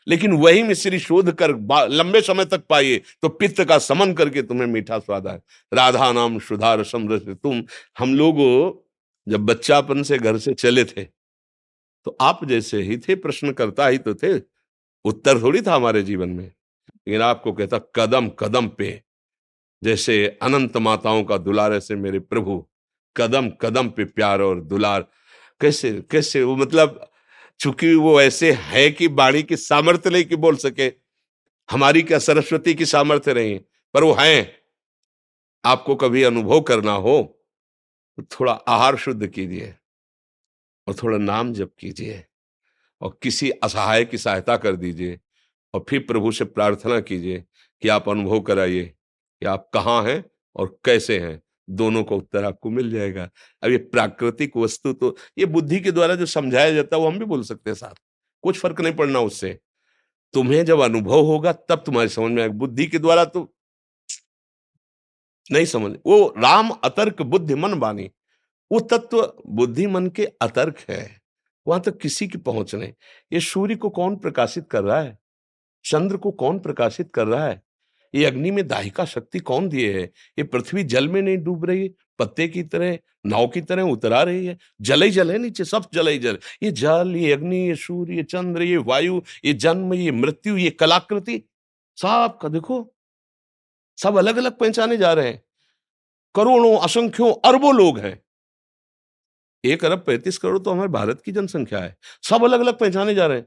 लेकिन 0.07 0.33
वही 0.33 0.63
मिश्री 0.63 0.99
शोध 0.99 1.31
कर 1.33 1.51
लंबे 1.89 2.21
समय 2.21 2.45
तक 2.45 2.65
पाइए 2.71 3.03
तो 3.23 3.29
पित्त 3.29 3.65
का 3.65 3.79
समन 3.79 4.13
करके 4.13 4.43
तुम्हें 4.43 4.67
मीठा 4.67 4.99
स्वाद 4.99 5.27
आए। 5.27 5.41
राधा 5.73 6.13
नाम 6.13 6.39
सुधार 6.39 6.85
समृद्ध 6.85 7.35
तुम। 7.35 7.63
हम 7.99 8.15
लोग, 8.15 8.39
जब 9.29 9.41
बच्चापन 9.41 10.03
से 10.03 10.19
घर 10.19 10.39
से 10.39 10.55
चले 10.55 10.85
थे 10.85 11.05
तो 12.07 12.17
आप 12.21 12.45
जैसे 12.45 12.83
ही 12.83 12.97
थे 12.99 13.15
प्रश्न 13.15 13.53
करता 13.53 13.87
ही 13.87 13.99
तो 13.99 14.15
थे। 14.15 14.41
उत्तर 15.05 15.41
थोड़ी 15.43 15.63
था 15.63 15.75
हमारे 15.75 16.03
जीवन 16.03 16.29
में। 16.29 16.45
लेकिन 16.45 17.23
आपको 17.23 17.53
कहता, 17.53 17.79
कदम 17.95 18.29
कदम 18.29 18.69
पे। 18.69 19.03
जैसे 19.83 20.27
अनंत 20.43 20.77
माताओं 20.77 21.25
का 21.25 21.37
दुलार, 21.39 21.73
ऐसे 21.73 21.95
मेरे 21.95 22.19
प्रभु, 22.21 22.67
कदम 23.17 23.49
कदम 23.61 23.89
पे 23.89 24.05
प्यार 24.05 24.41
और 24.41 24.61
दुलार। 24.61 25.07
कैसे 25.61 25.93
कैसे 26.11 26.43
वो 26.43 26.57
मतलब 26.57 27.14
चूँकि 27.61 27.95
वो 27.95 28.21
ऐसे 28.21 28.53
है 28.55 28.91
कि 28.91 29.09
बाणी 29.11 29.43
की 29.43 29.57
सामर्थ्य 29.57 30.11
नहीं 30.11 30.25
कि 30.25 30.37
बोल 30.37 30.57
सके, 30.57 30.93
हमारी 31.69 32.03
क्या 32.03 32.19
सरस्वती 32.19 32.75
की 32.75 32.87
सामर्थ्य 32.87 33.35
नहीं 33.35 33.59
पर 33.95 34.05
वो 34.05 34.13
है। 34.21 34.63
आपको 35.65 35.95
कभी 35.97 36.23
अनुभव 36.23 36.61
करना 36.63 36.93
हो 36.93 37.23
तो 38.19 38.23
थोड़ा 38.33 38.53
आहार 38.53 38.97
शुद्ध 38.97 39.27
कीजिए 39.27 39.75
और 40.87 40.95
थोड़ा 40.95 41.19
नाम 41.19 41.53
जप 41.53 41.71
कीजिए 41.79 42.25
और 43.01 43.19
किसी 43.23 43.51
असहाय 43.63 44.05
की 44.05 44.19
सहायता 44.19 44.57
कर 44.57 44.77
दीजिए 44.77 45.19
और 45.75 45.85
फिर 45.91 46.01
प्रभु 46.01 46.33
से 46.33 46.45
प्रार्थना 46.47 47.01
कीजिए 47.01 47.45
कि 47.83 47.89
आप 47.89 48.09
अनुभव 48.09 48.41
कराइए 48.41 48.85
कि 48.85 49.47
आप 49.47 49.71
कहाँ 49.75 50.03
हैं 50.05 50.25
और 50.57 50.79
कैसे 50.85 51.19
हैं। 51.21 51.41
दोनों 51.69 52.03
का 52.05 52.17
उत्तर 52.17 52.45
आपको 52.45 52.71
मिल 52.71 52.91
जाएगा। 52.91 53.29
अब 53.63 53.71
ये 53.71 53.79
प्राकृतिक 53.79 54.57
वस्तु 54.57 54.93
तो 54.93 55.17
ये 55.39 55.47
बुद्धि 55.47 55.81
के 55.81 55.93
द्वारा 55.93 56.15
जो 56.15 56.27
समझाया 56.27 56.73
जाता 56.73 56.97
है, 56.97 57.03
वो 57.03 57.09
हम 57.09 57.19
भी 57.19 57.25
बोल 57.25 57.43
सकते 57.43 57.71
हैं 57.71 57.75
साथ। 57.75 57.95
कुछ 58.45 58.59
फ़र्क 58.61 58.81
नहीं 58.81 58.95
पड़ना 58.95 59.21
उससे। 59.21 59.59
तुम्हें 60.35 60.65
जब 60.65 60.81
अनुभव 60.81 61.21
होगा, 61.21 61.53
तब 61.53 61.83
तुम्हारी 61.87 62.09
समझ 62.09 62.33
में 62.33 62.43
आएगा। 62.43 62.55
बुद्धि 62.55 62.87
के 62.87 62.99
द्वारा 62.99 63.25
तो 63.25 63.51
नहीं 65.51 65.65
समझ, 65.65 65.93
वो 66.07 66.35
राम 66.39 66.71
अतर्क 66.85 67.23
बुद्धि 67.23 67.55
मन 67.55 67.79
बानी 67.79 68.11
वो 68.71 68.81
तत्व 68.83 69.21
बुद्धि 69.47 69.87
मन 69.87 70.07
के 70.09 70.25
अतर्क 70.43 70.79
है। 70.91 71.21
वहाँ 71.67 71.81
तक 71.83 71.99
किसी 71.99 72.29
की 72.29 72.39
पहुँच 72.39 72.75
नहीं। 72.75 72.93
ये 73.33 73.41
सूर्य 73.41 73.75
को 73.77 73.91
कौन 73.91 74.17
प्रकाशित 74.17 74.69
कर 74.71 74.83
रहा 74.85 75.01
है? 75.01 75.19
चंद्र 75.85 76.17
को 76.17 76.31
कौन 76.33 76.59
प्रकाशित 76.59 77.11
कर 77.15 77.27
रहा 77.27 77.47
है? 77.47 77.61
ये 78.15 78.25
अग्नि 78.25 78.51
में 78.51 78.69
दाहिका 78.69 79.05
शक्ति 79.05 79.39
कौन 79.39 79.69
दिए 79.69 79.93
है? 79.93 80.05
ये 80.39 80.45
पृथ्वी 80.45 80.85
जल 80.85 81.09
में 81.09 81.23
नहीं 81.23 81.39
डूब 81.39 81.65
रही, 81.65 81.89
पत्ते 82.19 82.49
की 82.49 82.63
तरह, 82.63 82.99
नाव 83.27 83.49
की 83.49 83.61
तरह 83.61 83.83
उतरा 83.83 84.23
रही 84.23 84.47
है। 84.47 84.59
जल 84.81 85.11
जल 85.11 85.33
है 85.33 85.39
नीचे, 85.39 85.65
सब 85.65 85.85
जल 85.95 86.19
जल। 86.19 86.39
ये 86.63 86.71
जल, 86.71 87.13
ये 87.17 87.33
अग्नि, 87.33 87.69
ये 87.69 87.77
सूर्य, 87.77 88.15
ये 88.15 88.23
चंद्र, 88.23 88.63
ये 88.63 88.77
वायु, 88.77 89.23
ये 89.45 89.53
जन्म, 89.53 89.95
ये 89.95 90.11
मृत्यु, 90.11 90.57
ये 90.57 90.71
कलाकृति, 90.71 91.43
सब 91.97 92.39
का 92.43 92.49
देखो, 92.49 92.95
सब 93.97 94.17
अलग 94.17 94.37
अलग 94.37 94.59
पहचाने 94.59 94.97
जा 94.97 95.13
रहे 95.13 95.29
हैं। 95.29 95.43
करोड़ों, 96.35 96.79
असंख्यों, 96.79 97.35
अरबों 97.45 97.75
लोग 97.75 97.99
हैं। 97.99 98.23
एक 99.65 99.85
अरब 99.85 100.05
पैंतीस 100.07 100.39
करोड़ 100.39 100.59
तो 100.59 100.71
हमारे 100.71 100.89
भारत 100.89 101.23
की 101.23 101.33
जनसंख्या 101.33 101.79
है। 101.79 101.97
सब 102.23 102.45
अलग 102.45 102.61
अलग 102.61 102.79
पहचाने 102.79 103.15
जा 103.15 103.27
रहे 103.27 103.39
हैं। 103.39 103.47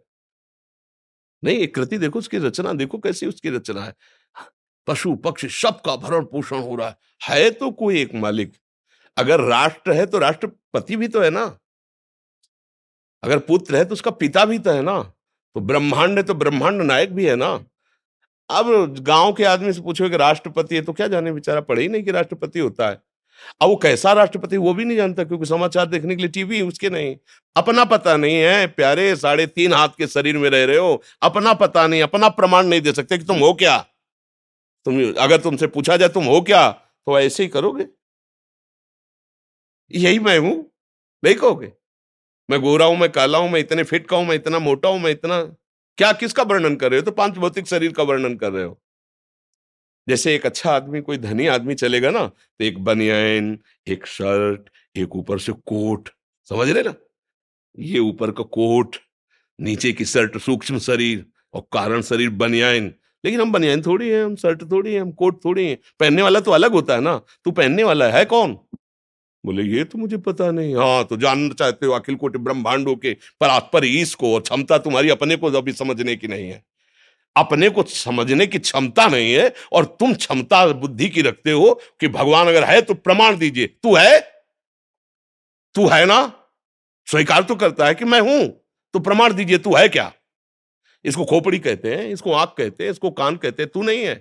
नहीं, 1.44 1.58
एक 1.58 1.76
कृति 1.76 1.98
देखो, 1.98 2.20
उसकी 2.20 2.38
रचना 2.38 2.74
देखो, 2.74 2.98
कैसी 2.98 3.26
उसकी 3.26 3.50
रचना 3.50 3.82
है। 3.84 3.94
पशु 4.88 5.16
पक्षी 5.16 5.48
सबका 5.50 5.96
भरण 5.96 6.24
पोषण 6.24 6.58
हो 6.58 6.76
रहा 6.76 6.88
है। 6.88 6.96
है 7.22 7.50
तो 7.52 7.72
कोई 7.72 8.02
एक 8.02 8.16
मालिक। 8.16 8.54
अगर 9.18 9.40
राष्ट्र 9.40 9.92
है 9.92 10.06
तो 10.06 10.20
राष्ट्रपति 10.20 10.96
भी 10.96 11.08
तो 11.08 11.22
है 11.22 11.30
ना। 11.30 11.58
अगर 13.24 13.40
पुत्र 13.40 13.76
है 13.76 13.86
तो 13.86 13.94
उसका 13.94 14.12
पिता 14.12 14.46
भी 14.46 14.60
तो 14.60 14.72
है 14.72 14.82
ना। 14.82 15.02
तो 15.56 15.62
ब्रह्मांड 15.62 16.18
है 16.18 16.24
तो 16.24 16.34
ब्रह्मांड 16.34 16.82
नायक 16.82 17.14
भी 17.14 17.26
है 17.26 17.36
ना। 17.36 17.48
अब 18.50 18.96
गाँव 19.00 19.34
के 19.34 19.44
आदमी 19.44 19.74
से 19.74 19.82
पूछो 19.82 20.10
कि 20.10 20.18
राष्ट्रपति 20.18 20.76
है 20.76 20.82
तो 20.82 20.94
क्या 20.94 21.08
जाने, 21.08 21.32
बेचारा 21.32 21.62
पढ़े 21.62 21.82
ही 21.82 21.88
नहीं 21.88 22.04
कि 22.04 22.12
राष्ट्रपति 22.12 22.60
होता 22.60 22.90
है। 22.90 23.02
अब 23.62 23.70
वो 23.70 23.76
कैसा 23.76 24.14
राष्ट्रपति 24.14 24.58
वो 24.58 24.74
भी 24.74 24.86
नहीं 24.86 24.98
जानता 24.98 25.24
क्योंकि 25.24 25.46
समाचार 25.46 25.86
देखने 25.86 26.16
के 26.16 26.22
लिए 26.22 26.32
टीवी 26.32 26.62
उसके 26.62 26.90
नहीं। 26.90 27.16
अपना 27.56 27.86
पता 27.86 28.18
नहीं 28.18 28.36
है, 28.36 28.68
प्यारे 28.68 29.16
साढ़े 29.16 29.48
तीन 29.48 29.74
हाथ 29.74 29.90
के 29.98 30.08
शरीर 30.08 30.38
में 30.38 30.50
रह 30.50 30.66
रहे 30.66 30.78
हो। 30.78 31.02
अपना 31.22 31.54
पता 31.54 31.88
नहीं, 31.88 32.02
अपना 32.04 32.30
प्रमाण 32.30 32.66
नहीं 32.66 32.82
दे 32.82 32.92
सकते 32.92 33.18
कि 33.18 33.26
तुम 33.26 33.40
हो 33.40 33.54
क्या? 33.54 33.86
तुम 34.86 35.02
अगर 35.14 35.42
तुमसे 35.42 35.68
पूछा 35.68 35.98
जाए 35.98 36.10
तुम 36.10 36.26
हो 36.26 36.42
क्या 36.42 36.70
तो 36.72 37.20
ऐसे 37.20 37.44
ही 37.44 37.50
करोगे? 37.50 37.86
यही 39.92 40.20
मैं 40.20 40.38
हूँ। 40.40 40.56
नहीं 41.24 41.36
कहोगे? 41.36 41.72
मैं 42.50 42.60
गोरा 42.62 42.86
हूँ, 42.86 42.98
मैं 42.98 43.10
काला 43.12 43.38
हूँ, 43.38 43.50
मैं 43.50 43.60
इतने 43.60 43.84
फिट 43.84 44.08
का 44.08 44.18
हूँ, 44.18 44.26
मैं 44.26 44.36
इतना 44.36 44.60
मोटा 44.60 44.90
हूँ, 44.90 45.00
मैं 45.00 45.12
इतना 45.12 45.42
क्या, 45.98 46.12
किसका 46.14 46.44
वर्णन 46.44 46.76
कर 46.76 46.92
रहे 46.92 47.00
हो? 47.00 47.06
तो 47.06 47.12
पाँच 47.12 47.38
भौतिक 47.38 47.68
शरीर 47.68 47.94
का 47.94 48.04
वर्णन 48.04 48.36
कर 48.38 48.52
रहे 48.52 48.64
हो। 48.64 48.80
जैसे 50.08 50.36
एक 50.36 50.46
अच्छा 50.46 50.72
आदमी, 50.72 51.02
कोई 51.02 51.18
धनी 51.18 51.48
आदमी 51.48 51.76
चलेगा 51.76 52.12
ना 52.12 52.26
तो 52.28 52.64
एक 52.66 52.84
बनियान, 52.84 53.58
एक 53.88 54.06
शर्ट, 54.08 54.70
एक 54.96 55.16
ऊपर 55.16 55.40
से 55.40 55.52
कोट, 55.52 56.10
समझ 56.50 56.70
रहे 56.70 56.84
ना? 56.84 56.94
ये 57.78 58.00
ऊपर 58.00 58.32
का 58.32 58.44
कोट, 58.44 58.96
नीचे 59.60 59.92
की 59.94 60.06
शर्ट, 60.06 60.38
सूक्ष्म 60.38 60.80
शरीर 60.80 61.26
और 61.54 61.62
कारण 61.74 62.02
शरीर 62.02 62.30
बनियान। 62.30 62.94
लेकिन 63.24 63.42
हम 63.42 63.52
बनियान 63.52 63.82
थोड़ी 63.82 64.10
है, 64.10 64.24
हम 64.24 64.36
शर्ट 64.36 64.64
थोड़ी 64.72 64.94
है, 64.94 65.00
हम 65.00 65.12
कोट 65.12 65.46
थोड़ी 65.46 65.68
है। 65.68 65.76
पहनने 66.00 66.22
वाला 66.22 66.40
तो 66.40 66.52
अलग 66.52 66.72
होता 66.72 66.94
है 66.94 67.02
ना। 67.02 67.22
तू 67.46 67.52
पहनने 67.52 67.84
वाला 67.84 68.10
है 68.10 68.26
कौन? 68.26 68.58
बोले, 69.44 69.64
ये 69.64 69.84
तो 69.84 69.98
मुझे 69.98 70.18
पता 70.18 70.52
नहीं। 70.52 70.76
हाँ 70.76 71.04
तो 71.04 71.18
जानना 71.18 71.54
चाहते 71.54 71.86
हो 71.86 71.92
अखिल 71.92 72.16
कोटि 72.16 72.40
ब्रह्मांडों 72.40 72.96
के 72.96 73.14
पर 73.14 73.60
पर 73.74 73.86
ईस 73.86 74.16
को 74.16 74.34
और 74.34 74.42
क्षमता 74.42 74.78
तुम्हारी 74.78 75.10
अपने 75.10 75.36
को 75.36 75.48
अभी 75.48 75.72
समझने 75.72 76.16
की 76.16 76.28
नहीं 76.28 76.50
है। 76.50 76.64
अपने 77.36 77.70
को 77.70 77.84
समझने 77.84 78.48
की 78.48 78.60
क्षमता 78.60 79.08
नहीं 79.08 79.34
है 79.34 79.54
और 79.74 79.86
तुम 79.86 80.14
क्षमता 80.14 80.66
बुद्धि 80.68 81.10
की 81.10 81.22
रखते 81.22 81.52
हो 81.52 81.82
कि 82.00 82.08
भगवान 82.08 82.48
अगर 82.48 82.64
है 82.64 82.82
तो 82.82 82.94
प्रमाण 82.94 83.38
दीजिए। 83.38 83.68
तू 83.68 83.96
है? 83.96 84.20
तू 85.76 85.88
है 85.88 86.06
ना? 86.06 86.34
स्वीकार 87.08 87.44
तो 87.44 87.56
करता 87.56 87.88
है 87.88 87.96
कि 87.96 88.06
मैं 88.06 88.20
हूँ। 88.22 88.48
तो 88.94 89.00
प्रमाण 89.00 89.34
दीजिए, 89.34 89.58
तू 89.58 89.76
है 89.76 89.90
क्या? 89.90 90.12
इसको 91.06 91.26
खोपड़ी 91.26 91.60
कहते 91.60 91.96
हैं, 91.96 92.08
इसको 92.10 92.34
आँख 92.34 92.54
कहते 92.58 92.84
हैं, 92.84 92.92
इसको 92.92 93.12
कान 93.12 93.36
कहते 93.36 93.64
हैं, 93.64 93.70
तू 93.74 93.84
नहीं 93.84 94.04
है। 94.04 94.16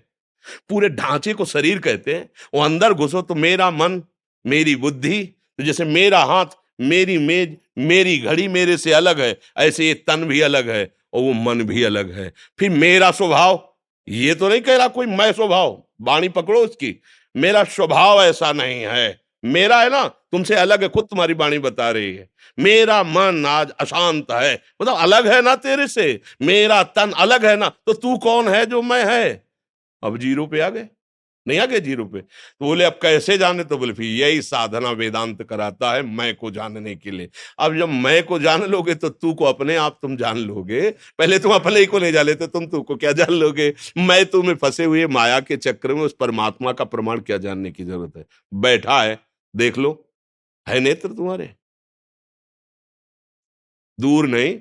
पूरे 0.68 0.88
ढांचे 0.88 1.32
को 1.34 1.44
शरीर 1.44 1.78
कहते 1.78 2.14
हैं, 2.14 2.28
वो 2.54 2.60
अंदर 2.62 2.92
घुसो 2.92 3.22
तो 3.22 3.34
मेरा 3.34 3.70
मन, 3.70 4.02
मेरी 4.44 4.76
बुद्धि 4.76 5.22
तो 5.58 5.64
जैसे 5.64 5.84
मेरा 5.84 6.22
हाथ, 6.24 6.46
मेरी 6.80 7.16
मेज, 7.18 7.56
मेरी 7.78 8.16
घड़ी 8.18 8.46
मेरे 8.48 8.76
से 8.76 8.92
अलग 8.92 9.20
है, 9.20 9.36
ऐसे 9.56 9.86
ये 9.86 9.94
तन 9.94 10.24
भी 10.24 10.40
अलग 10.40 10.68
है 10.70 10.84
और 11.12 11.22
वो 11.22 11.32
मन 11.32 11.62
भी 11.62 11.82
अलग 11.82 12.12
है। 12.12 12.32
फिर 12.58 12.70
मेरा 12.70 13.10
स्वभाव, 13.10 13.62
ये 14.08 14.34
तो 14.34 14.48
नहीं 14.48 14.60
कह 14.60 14.76
रहा 14.76 14.88
कोई 14.88 15.06
मैं 15.06 15.32
स्वभाव, 15.32 15.82
बाणी 16.00 16.28
पकड़ो 16.28 16.60
उसकी 16.60 16.94
मेरा 17.34 17.64
स्वभाव 17.64 18.22
ऐसा 18.22 18.52
नहीं 18.52 18.82
है। 18.82 19.25
मेरा 19.46 19.80
है 19.80 19.90
ना, 19.90 20.06
तुमसे 20.06 20.54
अलग 20.54 20.82
है, 20.82 20.88
खुद 20.88 21.04
तुम्हारी 21.04 21.34
बाणी 21.34 21.58
बता 21.58 21.90
रही 21.90 22.14
है। 22.14 22.28
मेरा 22.58 23.02
मन 23.02 23.44
आज 23.46 23.70
अशांत 23.80 24.30
है। 24.32 24.54
मतलब 24.82 24.96
अलग 24.96 25.26
है 25.26 25.40
ना 25.42 25.54
तेरे 25.56 25.86
से? 25.88 26.20
मेरा 26.42 26.82
तन 26.82 27.12
अलग 27.18 27.46
है 27.46 27.56
ना 27.56 27.68
तो 27.86 27.92
तू 27.92 28.16
कौन 28.18 28.48
है 28.48 28.64
जो 28.66 28.82
मैं 28.82 29.04
है? 29.06 29.42
अब 30.02 30.18
ज़ीरो 30.18 30.46
पे 30.46 30.60
आ 30.60 30.68
गए। 30.68 30.88
नहीं 31.46 31.58
आ 31.58 31.64
गए 31.66 31.80
ज़ीरो 31.80 32.04
पे? 32.04 32.20
तो 32.20 32.64
बोले, 32.64 32.84
अब 32.84 32.92
कैसे 33.02 33.36
जाने? 33.38 33.64
तो 33.64 33.76
बोले, 33.78 33.92
फिर 33.92 34.06
यही 34.06 34.40
साधना 34.42 34.90
वेदांत 34.90 35.42
कराता 35.42 35.92
है 35.94 36.02
मैं 36.02 36.34
को 36.36 36.50
जानने 36.50 36.94
के 36.94 37.10
लिए। 37.10 37.28
अब 37.58 37.76
जब 37.78 37.88
मैं 37.88 38.22
को 38.22 38.38
जान 38.38 38.62
लोगे 38.62 38.94
तो 38.94 39.08
तू 39.08 39.32
को 39.34 39.44
अपने 39.44 39.76
आप 39.76 39.98
तुम 40.02 40.16
जान 40.16 40.38
लोगे। 40.38 40.90
पहले 41.18 41.38
तुम 41.38 41.52
अपने 41.52 41.80
ही 41.80 41.86
को 41.86 41.98
नहीं 41.98 42.12
जान 42.12 42.26
लेते, 42.26 42.46
तुम 42.46 42.66
तू 42.66 42.80
को 42.82 42.96
क्या 42.96 43.12
जान 43.12 43.32
लोगे? 43.32 43.72
मैं 43.98 44.24
तुम्हें 44.26 44.54
फंसे 44.54 44.84
हुए 44.84 45.06
माया 45.06 45.40
के 45.40 45.56
चक्र 45.56 45.94
में 45.94 46.02
उस 46.02 46.16
परमात्मा 46.20 46.72
का 46.72 46.84
प्रमाण 46.84 47.20
क्या 47.20 47.38
जानने 47.38 47.70
की 47.70 47.84
ज़रूरत 47.84 48.16
है? 48.16 48.24
बैठा 48.54 49.02
है। 49.02 49.18
देख 49.54 49.78
लो, 49.78 49.92
है 50.66 50.80
नेत्र 50.80 51.08
तुम्हारे? 51.08 51.54
दूर 53.98 54.26
नहीं। 54.28 54.58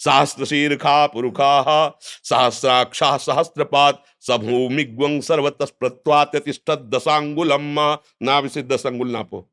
सहस्त्र 0.00 0.44
शीर्षा 0.44 1.06
पुरुखा 1.06 1.88
सहस्राक्षा 2.00 3.16
सहस्त्रपात 3.16 4.04
सभूमिग्वं 4.20 5.20
सर्वतस 5.20 5.70
प्रत्वातिष्ठ 5.70 6.70
दशांगुलम 6.70 7.74
ना 8.22 8.38
विषय 8.38 8.62
दस 8.62 8.86
अंगुल 8.86 9.10
नापो 9.10 9.48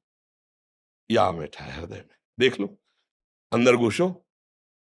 यहाँ 1.10 1.38
बैठा 1.38 1.66
है 1.66 1.80
हृदय 1.80 1.96
में। 1.96 2.16
देख 2.38 2.60
लो, 2.60 2.68
अंदर 3.52 3.76
घुसो 3.76 4.08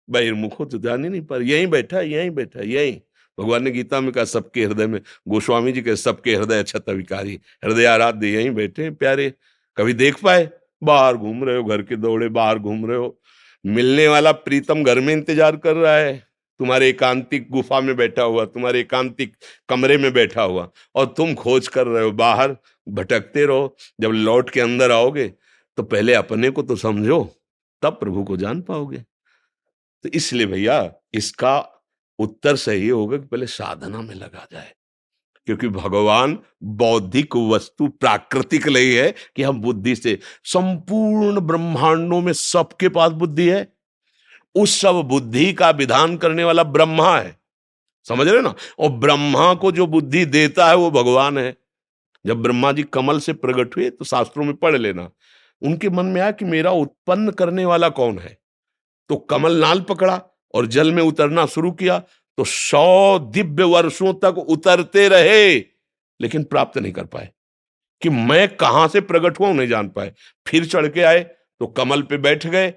बहिर्मुखो 0.10 0.66
तो 0.66 0.78
जान 0.78 1.04
ही 1.04 1.10
नहीं 1.10 1.22
पर 1.22 1.42
यहीं 1.42 1.68
बैठा 1.68 2.02
यहीं 2.02 2.30
बैठा 2.32 2.62
यहीं। 2.62 3.00
भगवान 3.38 3.64
ने 3.64 3.72
गीता 3.72 4.00
में 4.02 4.12
कहा, 4.12 4.26
सबके 4.26 4.66
हृदय 4.66 4.88
में, 4.88 5.02
गोस्वामी 5.28 5.72
जी 5.72 5.82
के 5.82 5.96
सबके 5.96 6.36
हृदय 6.36 6.60
अच्छा 6.60 6.92
विकारी। 6.92 7.40
हृदय 7.64 7.86
आराध्य 7.86 8.28
यहीं 8.28 8.52
बैठे 8.52 8.90
प्यारे। 8.92 9.34
कभी 9.78 9.94
देख 9.96 10.22
पाए? 10.24 10.50
बाहर 10.82 11.18
घूम 11.18 11.44
रहे 11.44 11.58
हो, 11.58 11.64
घर 11.64 11.82
के 11.82 11.96
दौड़े, 11.98 12.30
बाहर 12.30 12.60
घूम 12.60 12.86
रहे 12.86 12.98
हो। 12.98 13.20
मिलने 13.66 14.08
वाला 14.08 14.32
प्रीतम 14.32 14.84
घर 14.84 15.00
में 15.00 15.14
इंतज़ार 15.14 15.56
कर 15.58 15.76
रहा 15.76 15.96
है। 15.96 16.16
तुम्हारे 16.60 16.88
एकांतिक 16.90 17.50
गुफा 17.52 17.80
में 17.82 17.96
बैठा 17.96 18.24
हुआ, 18.24 18.46
तुम्हारे 18.46 18.80
एकांतिक 18.80 19.36
कमरे 19.70 19.98
में 19.98 20.12
बैठा 20.14 20.42
हुआ 20.44 20.70
और 20.96 21.06
तुम 21.08 21.34
खोज 21.36 21.68
कर 21.68 21.88
रहे 21.88 22.04
हो, 22.04 22.12
बाहर 22.14 22.56
भटकते 22.88 23.46
रहो। 23.46 23.76
जब 24.02 24.12
लौट 24.12 24.50
के 24.50 24.62
अंदर 24.62 24.92
आओगे 24.92 25.28
तो 25.78 25.84
पहले 25.84 26.14
अपने 26.14 26.50
को 26.50 26.62
तो 26.64 26.76
समझो, 26.78 27.24
तब 27.84 27.94
प्रभु 27.94 28.24
को 28.24 28.38
जान 28.38 28.62
पाओगे। 28.62 28.98
तो 28.98 30.10
इसलिए 30.10 30.46
भैया, 30.46 30.94
इसका 31.14 31.58
उत्तर 32.20 32.56
सही 32.58 32.88
होगा 32.90 33.18
कि 33.18 33.26
पहले 33.26 33.48
साधना 33.48 34.02
में 34.02 34.16
लगा 34.16 34.48
जाए। 34.52 34.74
क्योंकि 35.48 35.68
भगवान 35.68 36.40
बौद्धिक 36.64 37.36
वस्तु 37.36 37.88
प्राकृतिक 37.88 38.68
नहीं 38.68 38.96
है 38.96 39.14
कि 39.36 39.44
हम 39.44 39.62
बुद्धि 39.62 39.96
से, 39.96 40.20
संपूर्ण 40.44 41.40
ब्रह्मांडों 41.40 42.22
में 42.22 42.34
सबके 42.34 42.90
पास 42.90 43.12
बुद्धि 43.12 43.50
है। 43.50 43.74
उस 44.56 44.82
सब 44.82 44.92
बुद्धि 44.92 45.54
का 45.54 45.70
विधान 45.70 46.18
करने 46.18 46.44
वाला 46.44 46.64
ब्रह्मा 46.64 47.18
है। 47.18 47.40
समझ 48.08 48.28
रहे 48.28 48.42
ना? 48.42 48.56
और 48.80 48.90
ब्रह्मा 48.90 49.54
को 49.54 49.72
जो 49.72 49.88
बुद्धि 49.88 50.26
देता 50.26 50.68
है 50.68 50.76
वो 50.76 50.92
भगवान 50.92 51.38
है। 51.38 51.58
जब 52.26 52.42
ब्रह्मा 52.42 52.72
जी 52.72 52.84
कमल 52.84 53.20
से 53.20 53.34
प्रकट 53.34 53.78
हुए 53.78 53.90
तो 53.90 54.06
शास्त्रों 54.06 54.46
में 54.46 54.56
पढ़ 54.56 54.78
लेना, 54.78 55.10
उनके 55.62 55.90
मन 55.90 56.06
में 56.06 56.22
आया 56.22 56.32
कि 56.32 56.46
मेरा 56.46 56.72
उत्पन्न 56.72 57.32
करने 57.32 57.66
वाला 57.66 57.90
कौन 57.90 58.20
है? 58.20 58.38
तो 59.10 59.16
कमल 59.16 59.56
नाल 59.56 59.82
पकड़ा 59.82 60.22
और 60.54 60.66
जल 60.66 60.92
में 60.92 61.04
उतरना 61.04 61.46
शुरू 61.46 61.72
किया 61.72 62.04
तो 62.38 62.44
सौ 62.44 63.20
दिव्य 63.20 63.64
वर्षों 63.64 64.14
तक 64.14 64.38
उतरते 64.40 65.08
रहे, 65.10 65.56
लेकिन 66.20 66.44
प्राप्त 66.44 66.78
नहीं 66.78 66.92
कर 66.94 67.06
पाए। 67.06 67.30
कि 68.02 68.10
मैं 68.10 68.48
कहाँ 68.56 68.88
से 68.88 69.02
प्रकट 69.02 69.40
हुआ 69.40 69.52
नहीं 69.52 69.68
जान 69.68 69.88
पाए। 69.90 70.14
फिर 70.48 70.66
चढ़ 70.66 70.88
के 70.88 71.02
आए 71.02 71.20
तो 71.62 71.68
कमल 71.68 72.02
पे 72.02 72.18
बैठ 72.18 72.46
गए 72.48 72.74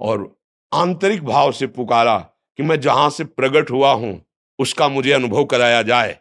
और 0.00 0.36
आंतरिक 0.72 1.24
भाव 1.24 1.52
से 1.52 1.66
पुकारा 1.66 2.18
कि 2.58 2.62
मैं 2.62 2.80
जहाँ 2.80 3.10
से 3.10 3.24
प्रकट 3.24 3.70
हुआ 3.70 3.92
हूँ, 3.92 4.20
उसका 4.58 4.88
मुझे 4.88 5.12
अनुभव 5.12 5.44
कराया 5.44 5.82
जाए। 5.82 6.12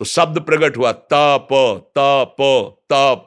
तो 0.00 0.04
शब्द 0.04 0.40
प्रकट 0.40 0.76
हुआ 0.76 0.92
तप 0.92 1.48
तप 1.98 2.36
तप 2.92 3.26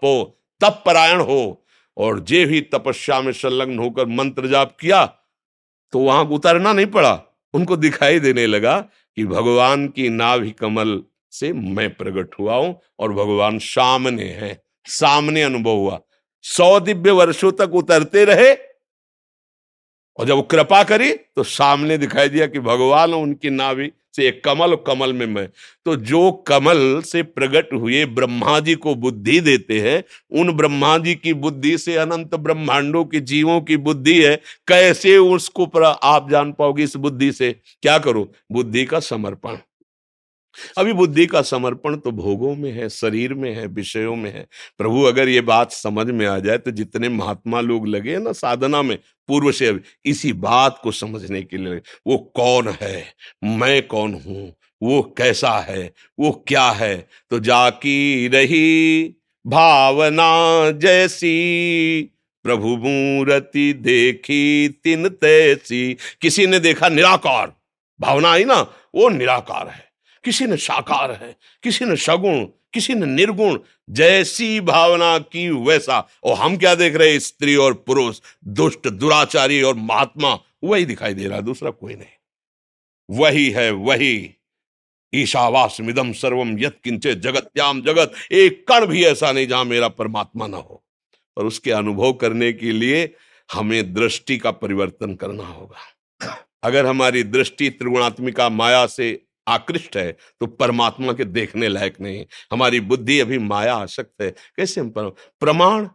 तप 0.62 0.84
परायण 0.86 1.22
हो। 1.22 1.66
और 1.98 2.20
जे 2.20 2.46
भी 2.46 2.62
तपस्या 2.62 3.20
में 3.22 3.32
संलग्न 3.32 3.78
होकर 3.80 4.06
मंत्र 4.08 4.48
जाप 4.48 4.78
किया 4.80 5.06
तो 5.94 6.00
वहाँ 6.00 6.24
उतरना 6.26 6.74
नहीं 6.74 6.86
पड़ा। 6.86 7.14
उनको 7.54 7.78
दिखाई 7.78 8.20
देने 8.20 8.46
लगा 8.48 8.80
कि 9.18 9.26
भगवान 9.26 9.88
की 9.88 10.10
नाभि 10.10 10.52
कमल 10.52 11.04
से 11.32 11.54
मैं 11.54 11.90
प्रकट 11.96 12.40
हुआ 12.40 12.56
हूँ 12.56 12.80
और 13.00 13.14
भगवान 13.14 13.58
सामने 13.60 14.24
है। 14.24 14.64
सामने 14.86 15.42
अनुभव 15.42 15.72
हुआ। 15.72 16.00
सौ 16.42 16.80
दिव्य 16.80 17.12
वर्षों 17.12 17.52
तक 17.52 17.76
उतरते 17.76 18.26
रहे 18.26 18.54
और 20.18 20.26
जब 20.28 20.48
कृपा 20.48 20.84
करी 20.84 21.12
तो 21.12 21.44
सामने 21.44 21.98
दिखाई 21.98 22.30
दिया 22.30 22.48
कि 22.48 22.60
भगवान 22.60 23.14
उनकी 23.14 23.50
नाभि 23.50 23.92
से 24.16 24.28
एक 24.28 24.44
कमल 24.44 24.76
कमल 24.76 25.14
में 25.14 25.26
मैं। 25.26 25.50
तो 25.86 25.96
जो 25.96 26.32
कमल 26.32 27.02
से 27.02 27.24
प्रकट 27.24 27.74
हुए 27.74 28.06
ब्रह्मा 28.06 28.60
जी 28.60 28.76
को 28.76 28.96
बुद्धि 28.96 29.40
देते 29.40 29.80
हैं, 29.80 30.04
उन 30.42 30.52
ब्रह्मा 30.52 30.98
जी 30.98 31.16
की 31.16 31.34
बुद्धि 31.34 31.78
से 31.78 31.96
अनंत 31.96 32.36
ब्रह्मांडों 32.36 33.06
के 33.06 33.20
जीवों 33.20 33.62
की 33.62 33.78
बुद्धि 33.78 34.22
है। 34.24 34.36
कैसे 34.68 35.18
उसको 35.18 35.66
आप 35.84 36.32
जान 36.32 36.52
पाओगे 36.52 36.84
इस 36.84 36.96
बुद्धि 36.96 37.32
से? 37.32 37.56
क्या 37.82 37.98
करो? 37.98 38.32
बुद्धि 38.52 38.86
का 38.86 39.00
समर्पण। 39.00 39.58
अभी 40.78 40.94
बुद्धि 40.94 41.26
का 41.26 41.42
समर्पण 41.42 41.96
तो 41.96 42.12
भोगों 42.12 42.56
में 42.56 42.72
है, 42.72 42.90
शरीर 42.90 43.34
में 43.34 43.56
है, 43.56 43.68
विषयों 43.68 44.16
में 44.16 44.34
है। 44.34 44.48
प्रभु 44.78 45.04
अगर 45.04 45.30
ये 45.30 45.42
बात 45.42 45.72
समझ 45.72 46.08
में 46.08 46.26
आ 46.26 46.40
जाए 46.40 46.58
तो 46.58 46.72
जितने 46.72 47.10
महात्मा 47.10 47.62
लोग 47.62 47.88
लगे 47.88 48.18
ना 48.18 48.32
साधना 48.32 48.82
में 48.82 48.98
पूर्व 49.32 49.52
से 49.52 49.80
इसी 50.06 50.34
बात 50.34 50.80
को 50.84 50.92
समझने 50.92 51.42
के 51.42 51.58
लिए, 51.58 51.82
वो 52.08 52.18
कौन 52.18 52.78
है? 52.82 53.14
मैं 53.44 53.88
कौन 53.88 54.14
हूँ? 54.14 54.56
वो 54.84 55.02
कैसा 55.18 55.60
है? 55.60 55.94
वो 56.20 56.46
क्या 56.48 56.70
है? 56.70 57.08
तो 57.30 57.40
जाकी 57.40 58.28
रही 58.28 59.04
भावना 59.48 60.72
जैसी, 60.72 61.32
प्रभु 62.44 62.68
मूर्ति 62.68 63.74
देखी 63.74 64.70
तिन 64.84 65.10
तैसी। 65.10 65.98
किसी 66.22 66.48
ने 66.48 66.60
देखा 66.60 66.90
निराकार, 66.90 67.54
भावना 68.00 68.32
आई 68.32 68.44
ना? 68.44 68.62
वो 68.96 69.10
निराकार 69.10 69.68
है। 69.68 69.92
किसी 70.24 70.46
ने 70.46 70.58
साकार 70.58 71.12
है। 71.12 71.36
किसी 71.64 71.86
ने 71.86 71.96
सगुण 71.96 72.46
किसी 72.74 72.94
ने 72.94 73.06
निर्गुण 73.06 73.60
जैसी 73.90 74.60
भावना 74.60 75.20
की 75.20 75.50
वैसा। 75.50 76.08
और 76.24 76.38
हम 76.38 76.58
क्या 76.58 76.76
देख 76.76 76.96
रहे 76.96 77.12
हैं? 77.12 77.20
स्त्री 77.20 77.56
और 77.56 77.74
पुरुष, 77.74 78.20
दुष्ट, 78.48 78.88
दुराचारी 78.88 79.62
और 79.62 79.76
महात्मा, 79.76 80.40
वही 80.64 80.86
दिखाई 80.86 81.14
दे 81.14 81.28
रहा 81.28 81.38
है, 81.38 81.44
दूसरा 81.44 81.72
कोई 81.72 81.94
नहीं। 81.94 82.06
वही 83.10 83.50
है, 83.50 83.72
वही। 83.72 84.36
ईशावास 85.16 85.78
मिदम 85.82 86.14
सर्वम 86.14 86.60
यत 86.60 86.80
किंचे 86.84 87.16
जगत्याम 87.16 87.82
जगत। 87.82 88.14
एक 88.32 88.66
कण 88.68 88.86
भी 88.86 89.06
ऐसा 89.06 89.32
नहीं 89.32 89.48
जहाँ 89.48 89.66
मेरा 89.66 89.88
परमात्मा 89.88 90.48
ना 90.48 90.58
हो। 90.58 90.84
और 91.38 91.46
उसके 91.46 91.72
अनुभव 91.72 92.14
करने 92.14 92.54
के 92.54 92.72
लिए 92.72 93.16
हमें 93.54 93.94
दृष्टि 93.94 94.38
का 94.38 94.52
परिवर्तन 94.52 95.16
करना 95.16 95.44
होगा। 95.44 95.78
अगर 96.64 96.86
हमारी 96.86 97.24
दृष्टि 97.24 97.70
त्रिगुणात्मिका 97.70 98.50
माया 98.50 98.86
से 98.86 99.24
आकृष्ट 99.48 99.98
है 99.98 100.18
तो 100.40 100.48
परमात्मा 100.48 101.14
के 101.14 101.26
देखने 101.26 101.68
लायक 101.68 102.00
नहीं 102.02 102.26
हमारी 102.52 102.80
बुद्धि 102.80 103.20
अभी 103.20 103.38
माया 103.38 103.76
आसक्त 103.76 104.22
है। 104.22 104.32
कैसे 104.32 104.82
हम 104.82 104.90
प्रमाण? 105.40 105.90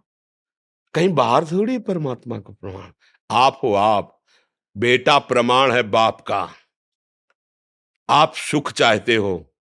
कहीं 0.95 1.09
बाहर 1.09 1.45
थोड़ी 1.45 1.79
परमात्मा 1.79 2.39
को 2.39 2.53
प्रमाण। 2.53 2.91
आप 3.31 3.61
हो 3.63 3.75
आप, 3.75 4.23
बेटा 4.77 5.19
प्रमाण 5.19 5.73
है 5.73 5.83
बाप 5.83 6.21
का। 6.21 6.49
आप 8.11 8.35
सुख 8.35 8.73
चाहते 8.73 9.17
हो, 9.17 9.55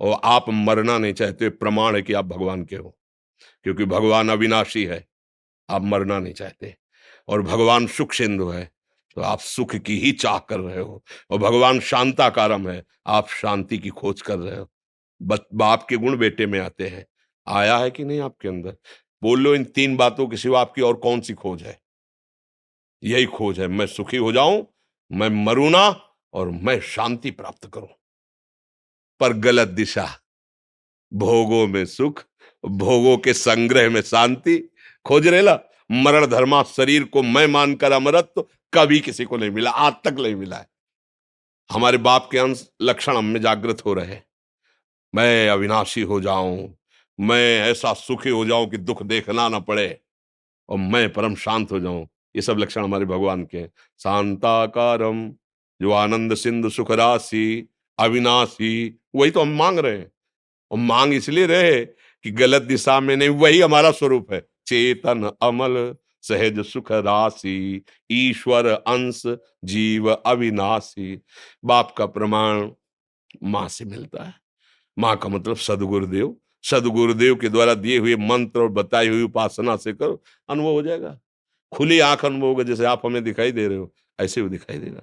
और 0.00 0.20
आप 0.24 0.44
मरना 0.48 0.98
नहीं 0.98 1.12
चाहते, 1.12 1.48
प्रमाण 1.48 1.96
है 1.96 2.02
कि 2.02 2.12
आप 2.12 2.24
भगवान 2.24 2.64
के 2.64 2.76
हो। 2.76 2.98
क्योंकि 3.62 3.84
भगवान 3.84 4.28
अविनाशी 4.28 4.84
है, 4.84 5.08
आप 5.70 5.82
मरना 5.82 6.18
नहीं 6.18 6.34
चाहते। 6.34 6.76
और 7.28 7.42
भगवान 7.42 7.86
सुख 7.86 8.12
सिंधु 8.12 8.48
है 8.48 8.70
तो 9.16 9.20
आप 9.22 9.40
सुख 9.40 9.74
की 9.76 9.98
ही 9.98 10.12
चाह 10.12 10.38
कर 10.38 10.60
रहे 10.60 10.80
हो 10.80 11.02
और 11.30 11.38
भगवान 11.38 11.80
शांताकारम 11.80 12.68
है, 12.68 12.82
आप 13.06 13.28
शांति 13.30 13.78
की 13.78 13.88
खोज 13.90 14.22
कर 14.22 14.38
रहे 14.38 14.56
हो। 14.56 14.70
बाप 15.54 15.86
के 15.88 15.96
गुण 15.96 16.16
बेटे 16.16 16.46
में 16.46 16.58
आते 16.60 16.88
हैं। 16.88 17.06
आया 17.46 17.76
है 17.78 17.90
कि 17.90 18.04
नहीं 18.04 18.20
आपके 18.20 18.48
अंदर? 18.48 18.76
बोल 19.22 19.40
लो 19.40 19.54
इन 19.54 19.64
तीन 19.64 19.96
बातों 19.96 20.26
के 20.28 20.36
सिवा 20.36 20.60
आपकी 20.60 20.82
और 20.82 20.94
कौन 20.96 21.20
सी 21.20 21.34
खोज 21.34 21.62
है? 21.62 21.80
यही 23.02 23.24
खोज 23.26 23.60
है, 23.60 23.66
मैं 23.66 23.86
सुखी 23.86 24.16
हो 24.16 24.32
जाऊँ, 24.32 24.66
मैं 25.10 25.28
मरू 25.44 25.68
ना 25.68 25.88
और 26.34 26.50
मैं 26.50 26.80
शांति 26.80 27.30
प्राप्त 27.30 27.70
करूँ। 27.74 27.88
पर 29.20 29.32
गलत 29.32 29.68
दिशा, 29.68 30.08
भोगों 31.12 31.66
में 31.66 31.84
सुख, 31.84 32.24
भोगों 32.64 33.16
के 33.18 33.32
संग्रह 33.34 33.90
में 33.90 34.00
शांति। 34.02 34.58
खोज 35.06 35.26
रेला 35.26 35.58
मरण 35.90 36.26
धर्मा 36.26 36.62
शरीर 36.62 37.04
को 37.04 37.22
मैं 37.22 37.46
मानकर 37.46 37.92
अमरत्व 37.92 38.42
कभी 38.72 39.00
किसी 39.00 39.24
को 39.24 39.36
नहीं 39.36 39.50
मिला, 39.50 39.70
आज 39.70 39.92
तक 40.04 40.20
नहीं 40.20 40.34
मिला 40.34 40.56
है। 40.56 40.66
हमारे 41.70 41.98
बाप 41.98 42.28
के 42.32 42.38
अंश 42.38 42.68
लक्षण 42.82 43.16
हम 43.16 43.24
में 43.24 43.40
जागृत 43.40 43.84
हो 43.86 43.94
रहे 43.94 44.18
मैं 45.14 45.48
अविनाशी 45.48 46.00
हो 46.00 46.20
जाऊँ, 46.20 46.74
मैं 47.18 47.60
ऐसा 47.60 47.92
सुखी 47.92 48.30
हो 48.30 48.44
जाऊँ 48.44 48.68
कि 48.70 48.76
दुख 48.76 49.02
देखना 49.02 49.48
ना 49.48 49.58
पड़े, 49.58 50.00
और 50.68 50.78
मैं 50.78 51.12
परम 51.12 51.34
शांत 51.34 51.72
हो 51.72 51.80
जाऊँ। 51.80 52.06
ये 52.36 52.42
सब 52.42 52.58
लक्षण 52.58 52.84
हमारे 52.84 53.04
भगवान 53.04 53.44
के 53.44 53.58
हैं। 53.58 53.70
शांताकारम 54.00 55.28
जो 55.80 55.92
आनंद 55.92 56.34
सिंधु 56.34 56.70
सुख 56.70 56.90
राशि, 56.90 57.68
अविनाशी, 57.98 59.00
वही 59.14 59.30
तो 59.30 59.40
हम 59.40 59.48
मांग 59.48 59.78
रहे 59.78 59.98
हैं। 59.98 60.10
और 60.70 60.78
मांग 60.78 61.14
इसलिए 61.14 61.46
रहे 61.46 61.84
कि 61.84 62.30
गलत 62.30 62.62
दिशा 62.62 63.00
में 63.00 63.16
नहीं, 63.16 63.28
वही 63.28 63.60
हमारा 63.60 63.90
स्वरूप 63.90 64.32
है। 64.32 64.49
चेतन, 64.70 65.30
अमल, 65.42 65.96
सहज 66.22 66.64
सुख 66.64 66.92
राशि, 66.92 67.84
ईश्वर, 68.10 68.66
अंश, 68.66 69.22
जीव, 69.64 70.10
अविनाशी। 70.10 71.20
बाप 71.64 71.94
का 71.98 72.06
प्रमाण 72.06 72.70
माँ 73.42 73.68
से 73.68 73.84
मिलता 73.84 74.24
है। 74.24 74.34
माँ 74.98 75.16
का 75.16 75.28
मतलब 75.28 75.56
सदगुरुदेव। 75.56 76.36
सदगुरुदेव 76.62 77.36
के 77.36 77.48
द्वारा 77.48 77.74
दिए 77.74 77.98
हुए 77.98 78.16
मंत्र 78.16 78.60
और 78.60 78.68
बताई 78.68 79.08
हुई 79.08 79.22
उपासना 79.22 79.76
से 79.76 79.92
करो, 79.92 80.22
अनुभव 80.48 80.70
हो 80.70 80.82
जाएगा। 80.82 81.20
खुली 81.72 81.98
आँख 81.98 82.24
अनुभव 82.24 82.46
होगा, 82.46 82.62
जैसे 82.62 82.84
आप 82.84 83.02
हमें 83.06 83.24
दिखाई 83.24 83.52
दे 83.52 83.68
रहे 83.68 83.78
हो, 83.78 83.94
ऐसे 84.20 84.40
वो 84.40 84.48
दिखाई 84.48 84.78
देगा। 84.78 85.02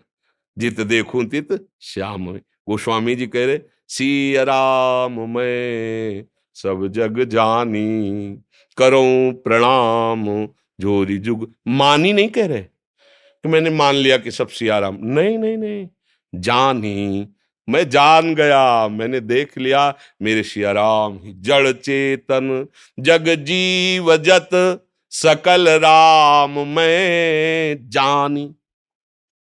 जित 0.57 0.81
देखू 0.81 1.23
तित 1.23 1.67
श्याम 1.81 2.33
गोस्वामी 2.33 3.15
जी 3.15 3.27
कह 3.27 3.45
रहे 3.45 3.59
सी 3.87 4.35
राम 4.37 5.37
मैं, 5.37 6.25
सब 6.53 6.87
जग 6.87 7.23
जानी। 7.23 8.37
करो 8.77 9.31
प्रणाम। 9.31 10.45
जोरी 10.81 11.17
जुग। 11.17 11.53
मानी 11.67 12.13
नहीं 12.13 12.29
कह 12.29 12.47
रहे। 12.47 12.61
कि 13.43 13.49
मैंने 13.49 13.69
मान 13.69 13.95
लिया 13.95 14.17
कि 14.17 14.31
सब 14.31 14.47
सियाराम। 14.47 14.97
नहीं 15.01 15.37
नहीं 15.37 15.57
नहीं। 15.57 15.87
जान 16.35 16.83
ही। 16.83 17.27
मैं 17.69 17.89
जान 17.89 18.35
गया। 18.35 18.87
मैंने 18.87 19.19
देख 19.19 19.57
लिया। 19.57 19.95
मेरे 20.21 20.43
सियाराम 20.43 21.19
ही 21.23 21.33
जड़ 21.33 21.71
चेतन। 21.71 22.67
जग 22.99 23.29
जीव 23.29 24.17
जत 24.17 24.49
सकल 25.09 25.69
राम। 25.69 26.59
मैं 26.59 27.89
जानी। 27.89 28.55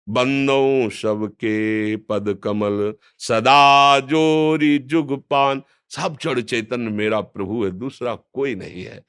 बंदो 0.08 0.90
सबके 0.90 1.96
पद 1.96 2.38
कमल। 2.44 2.94
सदा 3.18 4.00
जोरी 4.00 4.78
जुग 4.78 5.22
पान। 5.30 5.62
सब 5.90 6.16
जड़ 6.22 6.40
चेतन 6.40 6.80
मेरा 6.80 7.20
प्रभु 7.20 7.64
है। 7.64 7.70
दूसरा 7.70 8.14
कोई 8.32 8.54
नहीं 8.54 8.84
है। 8.84 9.02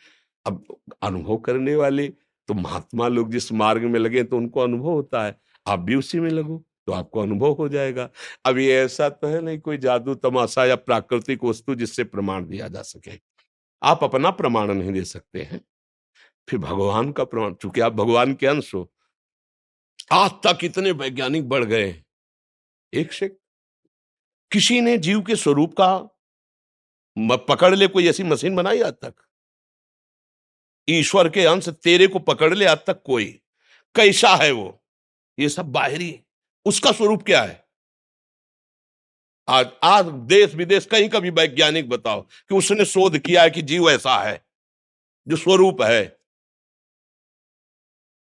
अब 0.45 0.63
अनुभव 1.01 1.37
करने 1.37 1.75
वाले 1.75 2.07
तो 2.49 2.53
महात्मा 2.53 3.07
लोग 3.07 3.31
जिस 3.31 3.51
मार्ग 3.51 3.83
में 3.83 3.99
लगे 3.99 4.23
तो 4.23 4.37
उनको 4.37 4.59
अनुभव 4.59 4.89
होता 4.89 5.23
है। 5.25 5.39
आप 5.67 5.79
भी 5.79 5.95
उसी 5.95 6.19
में 6.19 6.29
लगो 6.29 6.63
तो 6.87 6.91
आपको 6.93 7.19
अनुभव 7.21 7.51
हो 7.53 7.67
जाएगा। 7.69 8.09
अब 8.45 8.57
ये 8.57 8.73
ऐसा 8.75 9.09
तो 9.09 9.27
है 9.27 9.41
नहीं, 9.41 9.59
कोई 9.59 9.77
जादू, 9.77 10.15
तमाशा 10.15 10.65
या 10.65 10.75
प्राकृतिक 10.77 11.43
वस्तु 11.43 11.75
जिससे 11.75 12.03
प्रमाण 12.05 12.45
दिया 12.47 12.67
जा 12.67 12.81
सके। 12.81 13.19
आप 13.81 14.03
अपना 14.03 14.31
प्रमाण 14.31 14.73
नहीं 14.73 14.91
दे 14.91 15.03
सकते 15.03 15.41
हैं। 15.41 15.61
फिर 16.47 16.59
भगवान 16.59 17.11
का 17.11 17.23
प्रमाण, 17.23 17.53
चूँकि 17.53 17.81
आप 17.81 17.93
भगवान 17.93 18.33
के 18.33 18.47
अंश 18.47 18.73
हो, 18.75 18.89
आज 20.11 20.31
तक 20.45 20.63
इतने 20.63 20.91
वैज्ञानिक 20.93 21.47
बढ़ 21.49 21.63
गए 21.65 22.03
एक 22.93 23.13
से 23.13 23.27
किसी 24.51 24.79
ने 24.81 24.97
जीव 24.97 25.21
के 25.21 25.35
स्वरूप 25.35 25.73
का 25.73 25.97
पकड़ 27.47 27.75
ले, 27.75 27.87
कोई 27.87 28.07
ऐसी 28.07 28.23
मशीन 28.23 28.55
बनाई 28.55 28.81
आज 28.81 28.93
तक? 28.93 29.13
ईश्वर 30.89 31.29
के 31.29 31.45
अंश 31.45 31.69
तेरे 31.69 32.07
को 32.07 32.19
पकड़ 32.19 32.53
ले 32.53 32.65
आज 32.65 32.77
तक 32.87 33.01
कोई। 33.03 33.25
कैसा 33.95 34.35
है 34.35 34.51
वो? 34.51 34.83
ये 35.39 35.49
सब 35.49 35.65
बाहरी 35.65 36.19
उसका 36.65 36.91
स्वरूप 36.91 37.23
क्या 37.23 37.43
है? 37.43 37.63
आज 39.47 39.71
आज 39.83 40.05
देश 40.05 40.53
विदेश 40.55 40.85
कहीं 40.85 41.09
का 41.09 41.19
भी 41.19 41.29
वैज्ञानिक 41.29 41.89
बताओ 41.89 42.21
कि 42.21 42.55
उसने 42.55 42.85
शोध 42.85 43.17
किया 43.17 43.41
है 43.43 43.49
कि 43.49 43.61
जीव 43.61 43.89
ऐसा 43.89 44.17
है, 44.23 44.45
जो 45.27 45.35
स्वरूप 45.35 45.81
है। 45.81 46.19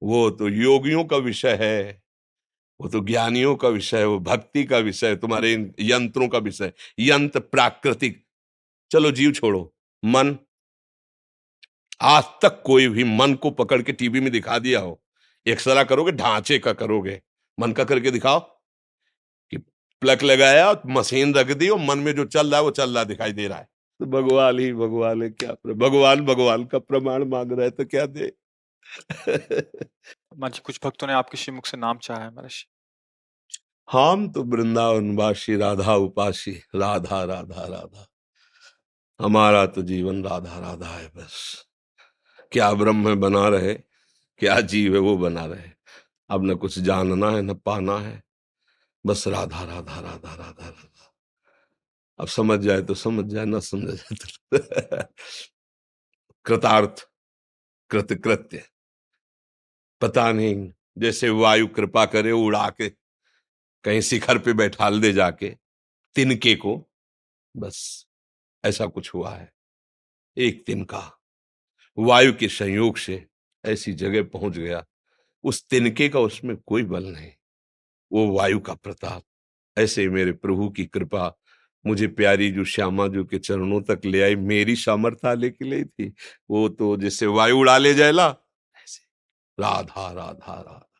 वो 0.02 0.30
तो 0.30 0.48
योगियों 0.48 1.04
का 1.04 1.16
विषय 1.16 1.58
है, 1.60 2.02
वो 2.80 2.88
तो 2.88 3.00
ज्ञानियों 3.00 3.56
का 3.56 3.68
विषय 3.68 3.98
है, 3.98 4.06
वो 4.06 4.18
भक्ति 4.18 4.64
का 4.64 4.78
विषय 4.78 5.08
है, 5.08 5.16
तुम्हारे 5.16 5.72
यंत्रों 5.80 6.28
का 6.28 6.38
विषय 6.38 6.72
यंत्र 6.98 7.40
प्राकृतिक। 7.40 8.24
चलो 8.90 9.10
जीव 9.10 9.32
छोड़ो, 9.32 9.74
मन 10.04 10.38
आज 12.00 12.24
तक 12.42 12.62
कोई 12.66 12.88
भी 12.88 13.04
मन 13.04 13.34
को 13.34 13.50
पकड़ 13.50 13.80
के 13.82 13.92
टीवी 13.92 14.20
में 14.20 14.30
दिखा 14.32 14.58
दिया 14.58 14.80
हो। 14.80 15.00
एक 15.46 15.52
एक्सरा 15.52 15.82
करोगे 15.84 16.12
ढांचे 16.12 16.58
का 16.58 16.72
करोगे। 16.72 17.20
मन 17.58 17.72
का 17.72 17.84
करके 17.84 18.10
दिखाओ 18.10 18.38
कि 19.52 19.56
प्लग 20.02 20.22
लगाया 20.22 20.74
मशीन 20.86 21.34
रख 21.34 21.50
दी 21.52 21.68
और 21.68 21.78
मन 21.78 21.98
में 21.98 22.14
जो 22.14 22.24
चल 22.26 22.50
रहा 22.50 22.58
है 22.58 22.64
वो 22.64 22.70
चल 22.70 22.94
रहा 22.94 23.04
दिखाई 23.04 23.32
दे 23.32 23.48
रहा 23.48 23.58
है। 23.58 23.68
तो 24.00 24.06
भगवान 24.06 24.58
ही 24.58 24.72
भगवान 24.72 25.22
है 25.22 25.28
क्या 25.30 25.52
भगवान 25.66 26.24
भगवान 26.26 26.64
का 26.64 26.78
प्रमाण 26.78 27.24
मांग 27.24 27.52
रहा 27.52 27.64
है 27.64 27.70
तो 27.70 27.84
क्या 27.84 28.06
दे? 28.06 28.32
कुछ 30.38 30.78
भक्तों 30.84 31.06
ने 31.06 31.12
आपके 31.12 31.38
श्रीमुख 31.38 31.66
से 31.66 31.76
नाम 31.76 31.98
चाहा 31.98 32.22
है 32.22 32.30
महर्षि। 32.30 32.64
हम 33.88 34.28
तो 34.32 34.42
वृंदावनवासी 34.44 35.56
राधा 35.56 35.94
उपासी 35.94 36.52
राधा 36.74 37.22
राधा 37.24 37.66
राधा। 37.66 38.06
हमारा 39.20 39.66
तो 39.66 39.82
जीवन 39.82 40.24
राधा 40.24 40.58
राधा 40.58 40.88
है 40.88 41.06
बस। 41.08 41.64
क्या 42.54 42.72
ब्रह्म 42.72 43.08
है 43.08 43.14
बना 43.14 43.48
रहे, 43.48 43.74
क्या 44.38 44.60
जीव 44.60 44.94
है 44.94 45.00
वो 45.00 45.18
बना 45.18 45.46
रहे। 45.46 45.70
अब 46.30 46.44
न 46.44 46.54
कुछ 46.54 46.78
जानना 46.78 47.30
है, 47.30 47.42
न 47.42 47.54
पाना 47.54 47.98
है। 47.98 48.22
बस 49.06 49.28
राधा 49.28 49.64
राधा 49.64 50.00
राधा 50.00 50.34
राधा 50.34 50.68
राधा। 50.68 51.14
अब 52.18 52.26
समझ 52.26 52.60
जाए 52.60 52.82
तो 52.82 52.94
समझ 52.94 53.24
जाए, 53.32 53.44
ना 53.44 53.60
समझ 53.60 53.94
जाए 53.94 54.16
तो 54.16 54.58
कृतार्थ 56.44 57.10
कृतकृत्य 57.90 58.64
पता 60.00 60.32
नहीं, 60.32 60.72
जैसे 60.98 61.30
वायु 61.30 61.66
कृपा 61.66 62.06
करे 62.06 62.32
उड़ा 62.32 62.70
के 62.70 62.88
कहीं 63.84 64.00
शिखर 64.00 64.38
पे 64.38 64.52
बैठा 64.52 64.90
दे 64.90 65.12
जाके, 65.12 65.56
तिनके 66.14 66.54
को, 66.54 66.90
बस 67.56 68.06
ऐसा 68.64 68.86
कुछ 68.86 69.14
हुआ 69.14 69.34
है, 69.34 69.52
एक 70.38 70.66
तिनका 70.66 71.20
वायु 71.98 72.32
के 72.32 72.48
संयोग 72.48 72.96
से 72.96 73.26
ऐसी 73.64 73.92
जगह 73.92 74.22
पहुँच 74.22 74.58
गया। 74.58 74.84
उस 75.44 75.66
तिनके 75.68 76.08
का 76.08 76.20
उसमें 76.20 76.56
कोई 76.56 76.82
बल 76.82 77.04
नहीं। 77.04 77.30
वो 78.12 78.28
वायु 78.28 78.60
का 78.60 78.74
प्रताप। 78.74 79.22
ऐसे 79.78 80.08
मेरे 80.08 80.32
प्रभु 80.32 80.68
की 80.68 80.84
कृपा 80.84 81.38
मुझे 81.86 82.06
प्यारी 82.06 82.50
जो 82.50 82.64
श्यामा 82.64 83.06
जो 83.06 83.24
के 83.24 83.38
चरणों 83.38 83.82
तक 83.82 84.00
ले 84.04 84.22
आई, 84.22 84.36
मेरी 84.36 84.76
सामर्थ्य 84.76 85.36
लेके 85.36 85.64
ले 85.64 85.84
थी। 85.84 86.14
वो 86.50 86.68
तो 86.68 86.96
जैसे 86.96 87.26
वायु 87.26 87.58
उड़ा 87.58 87.78
ले 87.78 87.94
जाएला 87.94 88.36
ऐसे। 88.76 89.02
राधा 89.62 90.12
राधा 90.12 90.54
राधा। 90.54 90.90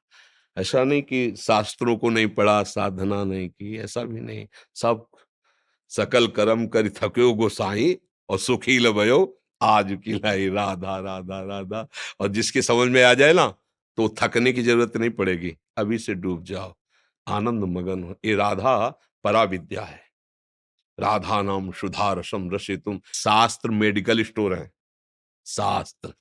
ऐसा 0.58 0.84
नहीं 0.84 1.02
कि 1.02 1.36
शास्त्रों 1.36 1.96
को 1.96 2.10
नहीं 2.10 2.26
पढ़ा, 2.26 2.62
साधना 2.62 3.24
नहीं 3.24 3.48
की, 3.48 3.78
ऐसा 3.78 4.04
भी 4.04 4.20
नहीं। 4.20 4.48
सब 4.74 5.06
सकल 5.88 6.26
कर्म 6.26 6.66
कर 6.66 6.88
थक्यो 6.88 7.32
गोसाई 7.32 7.98
और 8.28 8.38
सुखी 8.38 8.78
लबयो 8.78 9.40
आज 9.62 9.98
की 10.04 10.12
लाई 10.14 10.48
राधा 10.50 10.98
राधा 10.98 11.42
राधा। 11.42 11.88
और 12.20 12.28
जिसके 12.28 12.62
समझ 12.62 12.88
में 12.88 13.02
आ 13.04 13.14
जाए 13.14 13.32
ना 13.32 13.46
तो 13.96 14.14
थकने 14.22 14.52
की 14.52 14.62
ज़रूरत 14.62 14.96
नहीं 14.96 15.10
पड़ेगी। 15.10 15.56
अभी 15.78 15.98
से 15.98 16.14
डूब 16.14 16.44
जाओ। 16.44 16.74
आनंद 17.28 17.64
मगन 17.64 18.04
हो। 18.04 18.16
ये 18.24 18.34
राधा 18.34 18.88
परा 19.24 19.42
विद्या 19.44 19.82
है। 19.82 20.00
राधा 21.00 21.42
नाम 21.42 21.72
सुधा 21.72 22.12
रसम 22.12 22.50
रसे 22.50 22.76
तुम। 22.76 23.00
शास्त्र 23.14 23.70
मेडिकल 23.70 24.24
स्टोर 24.24 24.54
है। 24.58 24.70
शास्त्र। 25.46 26.12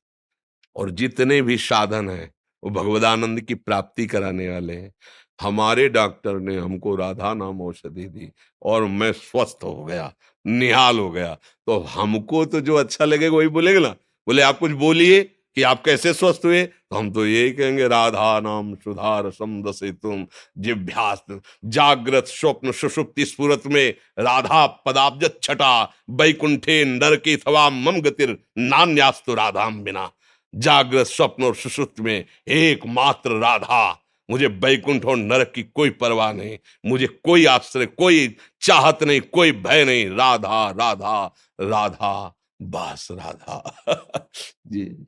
और 0.76 0.92
जितने 0.92 1.42
भी 1.42 1.58
साधन 1.58 2.10
है 2.10 2.33
वो 2.64 2.70
भगवदानंद 2.72 3.42
की 3.42 3.56
प्राप्ति 3.56 4.06
कराने 4.06 4.50
वाले 4.50 4.74
हैं। 4.74 4.92
हमारे 5.42 5.88
डॉक्टर 5.90 6.40
ने 6.40 6.58
हमको 6.58 6.96
राधा 6.96 7.34
नाम 7.34 7.62
औषधि 7.62 8.04
दी 8.04 8.32
और 8.62 8.86
मैं 8.86 9.12
स्वस्थ 9.14 9.64
हो 9.64 9.84
गया, 9.86 10.12
निहाल 10.46 11.00
हो 11.00 11.10
गया। 11.12 11.34
तो 11.68 11.80
हमको 11.90 12.46
तो 12.46 12.62
जो 12.62 12.76
अच्छा 12.76 13.06
लगेगा 13.06 13.38
वही 13.38 13.48
बोलेगा 13.48 13.80
ना? 13.80 13.96
बोले, 14.28 14.42
आप 14.42 14.60
कुछ 14.60 14.72
बोलिए 14.72 15.22
कि 15.56 15.62
आप 15.62 15.84
कैसे 15.86 16.14
स्वस्थ 16.14 16.42
हुए? 16.46 16.64
तो 16.64 16.96
हम 16.96 17.12
तो 17.12 17.26
यही 17.26 17.52
कहेंगे, 17.52 17.88
राधा 17.88 18.40
नाम 18.40 18.74
सुधार 18.76 19.30
समदसे 19.32 19.92
तुम 19.92 20.26
जिभ्यास 20.58 21.24
जागृत 21.66 22.28
स्वप्न 22.28 22.72
सुषुप्ति 22.72 23.26
स्फुरत 23.26 23.68
में 23.68 23.94
राधा 24.20 24.66
पदाब्ज 24.86 25.30
छटा 25.44 25.94
बैकुंठे 26.10 26.84
नर 26.86 27.16
की 27.16 27.36
थवा 27.38 27.70
मम 27.70 28.00
गतिर 28.02 28.38
नान्यास्तु 28.58 29.34
राधाम 29.34 29.82
बिना। 29.84 30.10
जागृत 30.56 31.08
स्वप्न 31.08 31.44
और 31.44 31.56
सुश्रुत 31.56 32.00
में 32.00 32.26
एकमात्र 32.48 33.32
राधा। 33.32 34.00
मुझे 34.30 34.48
बैकुंठ 34.48 35.06
और 35.06 35.18
नरक 35.18 35.52
की 35.56 35.64
कोई 35.64 35.90
परवाह 35.90 36.34
नहीं। 36.34 36.58
मुझे 36.86 37.08
कोई 37.08 37.46
आश्रय 37.46 37.86
कोई 37.86 38.38
चाहत 38.62 39.04
नहीं, 39.04 39.22
कोई 39.22 39.52
भय 39.52 39.86
नहीं। 39.86 40.10
राधा 40.10 40.70
राधा 40.70 41.36
राधा, 41.62 42.36
बस 42.62 43.08
राधा। 43.12 43.86
जी। 44.68 45.08